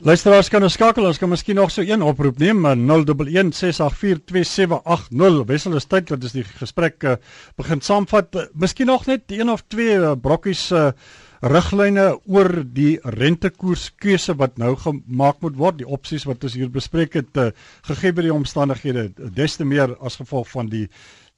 Luisteraars 0.00 0.48
kan 0.48 0.62
ons 0.64 0.72
skakel, 0.72 1.04
ons 1.04 1.18
kan 1.20 1.28
miskien 1.28 1.60
nog 1.60 1.68
so 1.70 1.82
een 1.84 2.02
oproep 2.02 2.38
neem, 2.40 2.64
0116842780. 2.64 5.44
Wissel 5.44 5.76
is 5.76 5.84
tyd 5.84 6.08
dat 6.08 6.24
ons 6.24 6.32
die 6.32 6.44
gesprek 6.44 7.04
uh, 7.04 7.16
begin 7.60 7.80
saamvat. 7.84 8.34
Uh, 8.34 8.42
miskien 8.54 8.86
nog 8.88 9.06
net 9.06 9.22
een 9.28 9.50
of 9.52 9.62
twee 9.68 9.98
uh, 9.98 10.12
brokkies 10.16 10.72
uh, 10.72 10.92
riglyne 11.40 12.18
oor 12.28 12.52
die 12.64 12.98
rentekoerskeuse 13.02 14.36
wat 14.36 14.58
nou 14.60 14.74
gemaak 14.76 15.40
moet 15.40 15.56
word, 15.56 15.78
die 15.80 15.88
opsies 15.88 16.26
wat 16.28 16.44
ons 16.44 16.56
hier 16.58 16.70
bespreek 16.72 17.16
het, 17.16 17.32
uh, 17.40 17.48
gegee 17.88 18.12
by 18.12 18.26
die 18.26 18.34
omstandighede, 18.34 19.08
des 19.16 19.56
te 19.56 19.64
meer 19.64 19.96
as 20.00 20.20
gevolg 20.20 20.50
van 20.52 20.70
die 20.72 20.86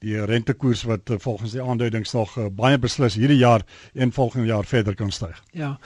die 0.03 0.17
rentekoers 0.27 0.81
wat 0.83 1.13
uh, 1.15 1.17
volgens 1.19 1.53
die 1.55 1.63
aanduidings 1.63 2.11
nog 2.11 2.33
uh, 2.35 2.49
baie 2.51 2.77
beslis 2.77 3.15
hierdie 3.15 3.39
jaar 3.39 3.63
en 3.95 4.11
volgende 4.11 4.49
jaar 4.49 4.67
verder 4.67 4.95
kan 4.99 5.11
styg. 5.15 5.37
Ja. 5.55 5.77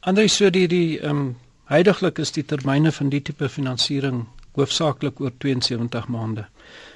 Anders 0.00 0.34
so 0.36 0.50
die 0.50 0.66
die 0.66 0.98
ehm 0.98 1.10
um, 1.10 1.36
heidaglik 1.68 2.18
is 2.18 2.32
die 2.32 2.42
termyne 2.42 2.90
van 2.92 3.10
die 3.12 3.20
tipe 3.22 3.48
finansiering 3.48 4.24
hoofsaaklik 4.52 5.20
oor 5.20 5.32
72 5.38 6.08
maande. 6.08 6.46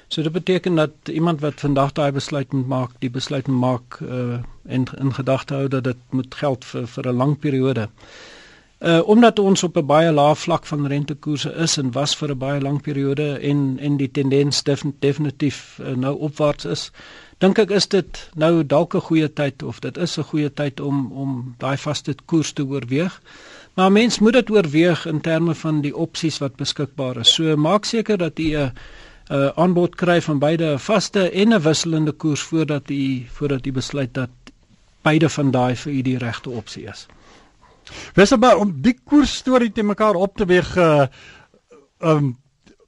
So 0.07 0.21
dit 0.21 0.31
beteken 0.31 0.75
dat 0.75 0.91
iemand 1.09 1.41
wat 1.41 1.59
vandag 1.59 1.91
daai 1.91 2.11
besluit 2.11 2.51
moet 2.53 2.67
maak, 2.67 2.91
die 2.99 3.09
besluit 3.09 3.47
moet 3.47 3.59
maak 3.59 3.99
uh 4.01 4.41
en 4.63 4.85
in 4.97 5.13
gedagte 5.13 5.53
hou 5.53 5.67
dat 5.67 5.83
dit 5.83 5.97
moet 6.09 6.35
geld 6.35 6.65
vir 6.65 6.87
vir 6.87 7.07
'n 7.07 7.15
lang 7.15 7.39
periode. 7.39 7.89
Uh 8.79 9.07
omdat 9.07 9.39
ons 9.39 9.63
op 9.63 9.77
'n 9.77 9.85
baie 9.85 10.11
lae 10.11 10.35
vlak 10.35 10.65
van 10.65 10.87
rentekoerse 10.87 11.53
is 11.53 11.77
en 11.77 11.91
was 11.91 12.15
vir 12.15 12.29
'n 12.29 12.37
baie 12.37 12.61
lang 12.61 12.81
periode 12.81 13.39
en 13.39 13.77
en 13.79 13.97
die 13.97 14.11
tendens 14.11 14.63
definitief 14.99 15.79
uh, 15.81 15.95
nou 15.95 16.17
opwaarts 16.19 16.65
is, 16.65 16.91
dink 17.37 17.57
ek 17.57 17.69
is 17.69 17.87
dit 17.87 18.29
nou 18.35 18.65
dalk 18.65 18.95
'n 18.95 19.07
goeie 19.09 19.33
tyd 19.33 19.63
of 19.63 19.79
dit 19.79 19.97
is 19.97 20.17
'n 20.17 20.23
goeie 20.23 20.53
tyd 20.53 20.79
om 20.79 21.11
om 21.11 21.55
daai 21.57 21.77
vaste 21.77 22.15
koers 22.25 22.51
te 22.53 22.65
oorweeg. 22.65 23.21
Maar 23.73 23.91
mens 23.91 24.19
moet 24.19 24.33
dit 24.33 24.49
oorweeg 24.49 25.05
in 25.05 25.21
terme 25.21 25.55
van 25.55 25.81
die 25.81 25.95
opsies 25.95 26.37
wat 26.37 26.55
beskikbaar 26.55 27.17
is. 27.17 27.33
So 27.33 27.55
maak 27.57 27.85
seker 27.85 28.17
dat 28.17 28.37
jy 28.37 28.69
'n 29.29 29.51
aanbod 29.55 29.95
kry 29.95 30.21
van 30.21 30.39
beide 30.39 30.73
'n 30.73 30.79
vaste 30.79 31.29
en 31.29 31.53
'n 31.53 31.61
wisselende 31.61 32.11
koers 32.11 32.41
voordat 32.41 32.89
jy 32.89 33.25
voordat 33.29 33.65
jy 33.65 33.71
besluit 33.71 34.13
dat 34.13 34.29
beide 35.01 35.29
van 35.29 35.51
daai 35.51 35.75
vir 35.75 35.93
u 35.93 36.01
die 36.01 36.17
regte 36.17 36.49
opsie 36.49 36.87
is. 36.89 37.07
Wesaba 38.13 38.55
om 38.55 38.81
die 38.81 38.95
koers 39.03 39.35
storie 39.35 39.71
te 39.71 39.83
mekaar 39.83 40.15
op 40.15 40.37
te 40.37 40.45
weeg 40.45 40.77
uh 40.77 41.07
um 41.99 42.37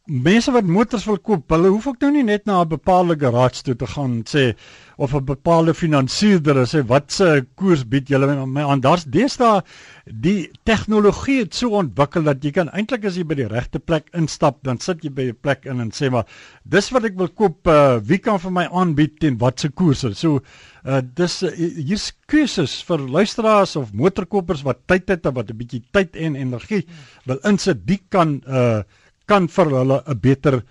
mense 0.05 0.51
wat 0.51 0.63
motors 0.69 1.05
wil 1.05 1.17
koop, 1.17 1.49
hulle 1.49 1.67
hoef 1.67 1.87
ook 1.87 1.99
nou 1.99 2.11
nie 2.11 2.23
net 2.23 2.45
na 2.45 2.61
'n 2.61 2.67
bepaalde 2.67 3.15
garage 3.19 3.63
toe 3.63 3.75
te 3.75 3.87
gaan 3.87 4.23
sê 4.23 4.55
of 4.97 5.13
'n 5.13 5.25
bepaalde 5.25 5.73
finansierder 5.73 6.55
sê 6.65 6.85
wat 6.87 7.11
se 7.11 7.45
koers 7.55 7.83
bied 7.83 8.07
julle 8.07 8.45
my 8.45 8.63
aan. 8.63 8.81
Daar's 8.81 9.05
deesdae 9.05 9.61
die 10.05 10.51
tegnologie 10.63 11.39
het 11.39 11.53
so 11.55 11.69
ontwikkel 11.69 12.23
dat 12.23 12.43
jy 12.43 12.51
kan 12.51 12.69
eintlik 12.69 13.05
as 13.05 13.17
jy 13.17 13.23
by 13.23 13.35
die 13.35 13.47
regte 13.47 13.79
plek 13.79 14.09
instap, 14.13 14.63
dan 14.63 14.79
sit 14.79 15.03
jy 15.03 15.09
by 15.09 15.21
'n 15.29 15.37
plek 15.41 15.65
in 15.65 15.79
en 15.79 15.91
sê 15.91 16.11
maar 16.11 16.25
dis 16.63 16.89
wat 16.91 17.05
ek 17.05 17.17
wil 17.17 17.27
koop, 17.27 17.67
uh, 17.67 17.99
wie 17.99 18.17
kan 18.17 18.39
vir 18.39 18.51
my 18.51 18.65
aanbied 18.71 19.19
teen 19.19 19.37
watse 19.37 19.69
koerse. 19.69 20.13
So 20.15 20.41
uh 20.85 21.01
dis 21.01 21.43
uh, 21.43 21.49
hier's 21.51 22.13
keuses 22.27 22.83
vir 22.83 22.99
luisteraars 22.99 23.75
of 23.75 23.93
motorkopers 23.93 24.63
wat 24.63 24.87
tyd 24.87 25.09
het 25.09 25.25
en 25.25 25.33
wat 25.33 25.49
'n 25.49 25.57
bietjie 25.57 25.83
tyd 25.91 26.15
en 26.15 26.35
energie 26.35 26.85
wil 27.25 27.39
insit, 27.43 27.85
die 27.85 28.01
kan 28.09 28.41
uh 28.47 28.83
kan 29.27 29.47
vir 29.47 29.65
hulle 29.65 30.03
'n 30.05 30.19
beter 30.19 30.63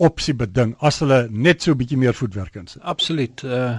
opsie 0.00 0.34
beding 0.34 0.72
as 0.88 1.00
hulle 1.02 1.18
net 1.30 1.62
so 1.62 1.72
'n 1.72 1.78
bietjie 1.80 1.98
meer 1.98 2.14
voetwerk 2.14 2.56
insit. 2.56 2.82
Absoluut. 2.82 3.42
Uh 3.44 3.78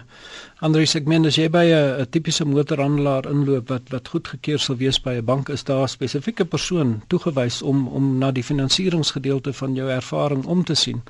Andries, 0.62 0.96
ek 0.96 1.08
meen 1.10 1.26
as 1.26 1.38
jy 1.38 1.50
by 1.50 1.66
'n 1.74 2.06
tipiese 2.14 2.46
motorhandelaar 2.46 3.26
inloop 3.26 3.70
wat 3.70 3.90
wat 3.90 4.08
goedgekeur 4.08 4.60
sal 4.60 4.78
wees 4.78 5.02
by 5.02 5.18
'n 5.18 5.26
bank, 5.26 5.50
is 5.50 5.64
daar 5.64 5.84
'n 5.84 5.88
spesifieke 5.88 6.46
persoon 6.46 7.02
toegewys 7.08 7.62
om 7.62 7.88
om 7.88 8.18
na 8.18 8.32
die 8.32 8.44
finansieringsgedeelte 8.44 9.54
van 9.54 9.76
jou 9.76 9.90
ervaring 9.90 10.46
om 10.46 10.64
te 10.64 10.76
sien. 10.76 11.02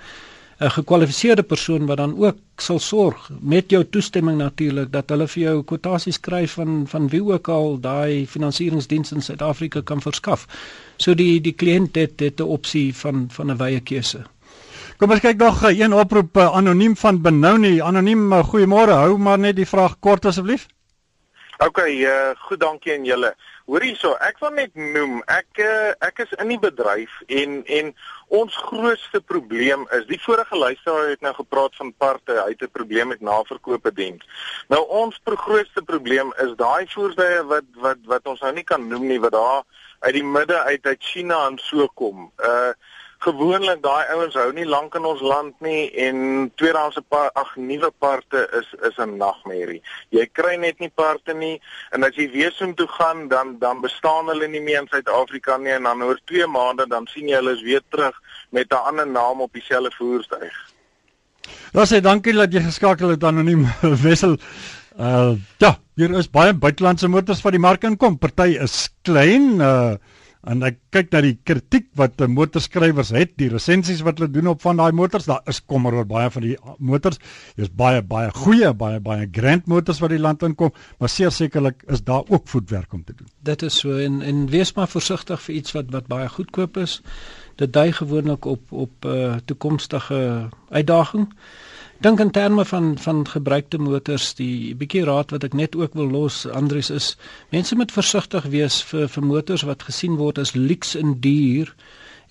'n 0.61 0.69
gekwalifiseerde 0.69 1.43
persoon 1.43 1.85
wat 1.85 1.97
dan 1.97 2.17
ook 2.17 2.37
sal 2.57 2.79
sorg 2.79 3.29
met 3.39 3.69
jou 3.69 3.85
toestemming 3.89 4.37
natuurlik 4.37 4.91
dat 4.91 5.09
hulle 5.09 5.27
vir 5.27 5.43
jou 5.43 5.63
kwotasies 5.63 6.19
skryf 6.19 6.51
van 6.59 6.83
van 6.87 7.07
wie 7.09 7.23
ook 7.23 7.47
al 7.49 7.79
daai 7.79 8.27
finansieringsdiens 8.27 9.11
in 9.11 9.21
Suid-Afrika 9.21 9.81
kan 9.81 10.01
verskaf. 10.01 10.47
So 10.97 11.13
die 11.13 11.41
die 11.41 11.55
kliënt 11.63 11.95
het 11.95 12.17
dit 12.17 12.39
'n 12.39 12.43
opsie 12.57 12.95
van 12.95 13.25
van 13.29 13.51
'n 13.51 13.57
wye 13.57 13.79
keuse. 13.79 14.21
Kom 15.01 15.15
ons 15.15 15.23
kyk 15.23 15.39
nog 15.41 15.63
eh, 15.65 15.79
een 15.79 15.95
oproep 15.97 16.37
uh, 16.37 16.43
anoniem 16.53 16.93
van 16.95 17.17
Benoni. 17.25 17.79
Anoniem, 17.81 18.27
uh, 18.37 18.43
goeiemôre. 18.45 18.93
Hou 19.01 19.15
maar 19.17 19.39
net 19.41 19.55
die 19.57 19.65
vraag 19.65 19.95
kort 19.97 20.27
asseblief. 20.29 20.67
OK, 21.57 21.79
uh, 21.89 22.11
goed 22.45 22.61
dankie 22.61 22.93
aan 22.93 23.07
julle. 23.09 23.31
Hoor 23.65 23.81
hierso, 23.81 24.11
ek 24.21 24.37
wil 24.45 24.53
net 24.59 24.77
noem, 24.77 25.23
ek 25.25 25.63
uh, 25.65 25.89
ek 26.05 26.21
is 26.21 26.35
in 26.37 26.53
die 26.53 26.59
bedryf 26.61 27.17
en 27.33 27.63
en 27.79 27.89
ons 28.29 28.59
grootste 28.67 29.23
probleem 29.25 29.87
is 29.97 30.05
die 30.05 30.21
vorige 30.21 30.61
luisteraar 30.67 31.09
het 31.15 31.25
nou 31.25 31.33
gepraat 31.39 31.81
van 31.81 31.89
parte, 31.97 32.37
hy 32.37 32.53
het 32.53 32.61
'n 32.61 32.73
probleem 32.77 33.09
met 33.09 33.25
naverkope 33.25 33.93
diens. 33.97 34.21
Nou 34.69 34.85
ons 34.85 35.17
grootste 35.25 35.81
probleem 35.81 36.29
is 36.45 36.53
daai 36.61 36.85
voertuie 36.93 37.41
wat 37.49 37.65
wat 37.73 38.05
wat 38.05 38.29
ons 38.29 38.45
nou 38.45 38.53
nie 38.53 38.69
kan 38.69 38.85
noem 38.87 39.07
nie 39.07 39.19
wat 39.19 39.33
daar 39.33 39.65
uit 40.05 40.13
die 40.13 40.25
midde 40.37 40.61
uit 40.61 40.85
uit 40.85 41.01
China 41.01 41.47
en 41.49 41.57
so 41.57 41.87
kom. 41.87 42.29
Uh 42.37 42.73
gewoonlik 43.21 43.83
daai 43.83 44.09
ouens 44.15 44.35
hou 44.39 44.47
nie 44.55 44.65
lank 44.65 44.95
in 44.97 45.05
ons 45.05 45.21
land 45.21 45.53
nie 45.61 45.91
en 46.05 46.49
tweedehandse 46.57 47.03
ag 47.41 47.51
nuwe 47.55 47.91
parte 47.99 48.47
is 48.59 48.69
is 48.87 48.97
'n 48.97 49.17
nagmerrie. 49.17 49.81
Jy 50.09 50.25
kry 50.33 50.55
net 50.55 50.79
nie 50.79 50.89
parte 50.89 51.33
nie 51.33 51.61
en 51.91 52.03
as 52.03 52.15
jy 52.15 52.31
weer 52.31 52.51
so 52.51 52.73
toe 52.73 52.87
gaan 52.87 53.27
dan 53.27 53.59
dan 53.59 53.81
bestaan 53.81 54.27
hulle 54.27 54.47
nie 54.47 54.61
meer 54.61 54.81
in 54.81 54.87
Suid-Afrika 54.87 55.57
nie 55.57 55.71
en 55.71 55.83
dan 55.83 56.03
oor 56.03 56.19
2 56.25 56.47
maande 56.47 56.87
dan 56.87 57.07
sien 57.07 57.27
jy 57.27 57.35
hulle 57.35 57.53
is 57.53 57.61
weer 57.61 57.81
terug 57.89 58.15
met 58.49 58.71
'n 58.71 58.85
ander 58.89 59.07
naam 59.07 59.41
op 59.41 59.53
dieselfde 59.53 59.91
voertuig. 59.97 60.55
Sê 61.73 62.01
dankie 62.01 62.33
dat 62.33 62.53
jy 62.53 62.61
geskakel 62.61 63.09
het 63.09 63.23
anoniem 63.23 63.67
wissel. 64.07 64.37
Uh 64.99 65.35
ja, 65.57 65.77
hier 65.95 66.11
is 66.17 66.29
baie 66.29 66.53
buitelandse 66.53 67.07
motors 67.07 67.41
wat 67.41 67.51
die 67.51 67.61
mark 67.61 67.83
inkom. 67.83 68.17
Party 68.17 68.57
is 68.59 68.89
klein 69.03 69.61
uh 69.61 69.95
en 70.49 70.63
ek 70.65 70.79
kyk 70.93 71.11
na 71.13 71.21
die 71.21 71.35
kritiek 71.45 71.87
wat 71.99 72.15
die 72.17 72.27
motorskrywers 72.31 73.11
het, 73.13 73.35
die 73.37 73.49
resensies 73.51 74.01
wat 74.05 74.19
hulle 74.19 74.31
doen 74.33 74.49
op 74.53 74.63
van 74.63 74.79
daai 74.81 74.91
motors, 74.97 75.27
daar 75.29 75.43
is 75.51 75.61
kommer 75.61 75.93
oor 75.97 76.07
baie 76.09 76.31
van 76.33 76.45
die 76.45 76.55
motors. 76.79 77.21
Daar's 77.57 77.73
baie 77.77 78.01
baie 78.01 78.31
goeie, 78.41 78.71
baie 78.73 78.99
baie 79.03 79.27
grand 79.31 79.69
motors 79.69 80.01
wat 80.01 80.13
die 80.15 80.21
land 80.21 80.43
inkom, 80.47 80.73
maar 80.99 81.13
seker 81.13 81.35
sekerlik 81.37 81.85
is 81.93 82.03
daar 82.07 82.25
ook 82.27 82.49
voetwerk 82.49 82.93
om 82.93 83.03
te 83.05 83.13
doen. 83.13 83.29
Dit 83.45 83.61
is 83.67 83.77
so 83.83 83.97
en 84.01 84.21
en 84.25 84.47
wees 84.49 84.73
maar 84.77 84.89
versigtig 84.89 85.41
vir 85.45 85.55
iets 85.55 85.77
wat 85.77 85.93
wat 85.93 86.09
baie 86.09 86.29
goedkoop 86.29 86.77
is. 86.81 87.01
Dit 87.61 87.73
dui 87.73 87.91
gewoonlik 87.93 88.45
op 88.45 88.71
op 88.71 89.05
'n 89.05 89.07
uh, 89.07 89.35
toekomstige 89.45 90.49
uitdaging 90.69 91.29
dink 92.01 92.19
in 92.19 92.31
terme 92.31 92.65
van 92.65 92.97
van 92.97 93.25
gebruikte 93.29 93.77
motors 93.77 94.33
die 94.33 94.75
bietjie 94.75 95.03
raad 95.05 95.31
wat 95.31 95.43
ek 95.45 95.53
net 95.53 95.75
ook 95.77 95.93
wil 95.93 96.09
los 96.09 96.45
Andries 96.49 96.89
is 96.89 97.15
mense 97.53 97.75
moet 97.77 97.93
versigtig 97.93 98.47
wees 98.53 98.79
vir 98.91 99.05
vir 99.15 99.27
motors 99.33 99.65
wat 99.69 99.85
gesien 99.89 100.15
word 100.17 100.41
as 100.41 100.55
luks 100.57 100.95
en 100.97 101.19
duur 101.21 101.69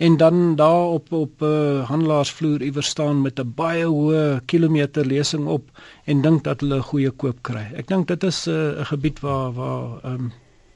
en 0.01 0.17
dan 0.17 0.57
daar 0.57 0.97
op 0.97 1.13
op 1.13 1.41
'n 1.41 1.45
uh, 1.45 1.79
eh, 1.79 1.87
handelaarsvloer 1.89 2.63
iewers 2.63 2.89
staan 2.89 3.23
met 3.23 3.39
'n 3.39 3.53
baie 3.55 3.87
hoë 3.87 4.41
kilometer 4.45 5.07
lesing 5.07 5.47
op 5.47 5.71
en 6.05 6.23
dink 6.23 6.45
dat 6.45 6.61
hulle 6.61 6.77
'n 6.77 6.91
goeie 6.91 7.11
koop 7.11 7.39
kry. 7.43 7.67
Ek 7.75 7.87
dink 7.89 8.09
dit 8.09 8.23
is 8.25 8.47
eh, 8.47 8.55
'n 8.55 8.81
uh, 8.81 8.87
gebied 8.87 9.21
waar 9.21 9.53
waar 9.53 10.01
ehm 10.03 10.15
um, 10.15 10.33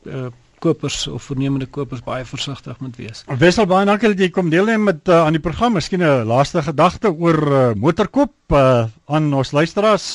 uh, 0.06 0.30
kopers 0.64 1.04
of 1.12 1.28
voornemende 1.28 1.68
kopers 1.70 2.02
baie 2.04 2.24
versigtig 2.28 2.80
moet 2.80 2.96
wees. 3.00 3.24
Wessel 3.40 3.68
baie 3.70 3.86
dankie 3.88 4.12
dat 4.14 4.22
jy 4.24 4.30
kom 4.34 4.50
deelneem 4.52 4.88
met 4.90 5.08
uh, 5.08 5.24
aan 5.26 5.36
die 5.36 5.44
program. 5.44 5.76
Miskien 5.78 6.02
'n 6.02 6.26
laaste 6.28 6.62
gedagte 6.62 7.12
oor 7.12 7.40
uh, 7.46 7.64
motorkoop 7.76 8.34
uh, 8.52 8.86
aan 9.06 9.32
ons 9.34 9.52
luisteraars. 9.52 10.14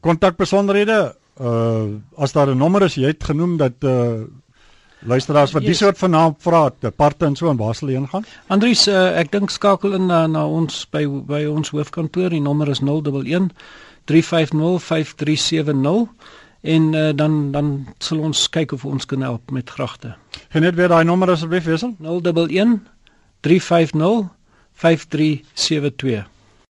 Kontak 0.00 0.34
uh, 0.34 0.40
besonderhede 0.44 1.14
uh, 1.40 1.86
as 2.16 2.32
daar 2.32 2.48
'n 2.48 2.58
nommer 2.58 2.82
is, 2.82 2.94
jy 2.94 3.06
het 3.06 3.24
genoem 3.24 3.56
dat 3.56 3.72
uh, 3.80 4.22
luisteraars 4.98 5.52
wat 5.52 5.62
yes. 5.62 5.70
die 5.70 5.86
soort 5.86 5.98
van 5.98 6.10
naam 6.10 6.34
vra, 6.38 6.70
aparte 6.80 7.24
en 7.24 7.36
so 7.36 7.50
en 7.50 7.56
waar 7.56 7.74
sal 7.74 7.88
hulle 7.88 8.00
ingaan? 8.00 8.24
Andries, 8.46 8.86
uh, 8.88 9.18
ek 9.18 9.32
dink 9.32 9.50
skakel 9.50 9.94
in 9.94 10.06
na, 10.06 10.26
na 10.26 10.46
ons 10.46 10.86
by 10.90 11.06
by 11.06 11.44
ons 11.46 11.70
hoofkantoor. 11.70 12.30
Die 12.30 12.40
nommer 12.40 12.68
is 12.68 12.80
011 12.80 13.50
350 14.04 14.80
5370 14.80 16.08
en 16.64 16.92
uh, 16.92 17.10
dan 17.14 17.52
dan 17.52 17.86
sal 17.98 18.18
ons 18.24 18.48
kyk 18.48 18.72
of 18.72 18.84
ons 18.88 19.04
kan 19.06 19.20
help 19.20 19.50
met 19.52 19.70
gragte. 19.70 20.14
Genet 20.48 20.74
weer 20.74 20.88
daai 20.88 21.04
nommer 21.04 21.30
asseblief 21.30 21.64
wissel. 21.68 21.96
011 22.00 22.80
350 23.44 24.30
5372 24.72 26.33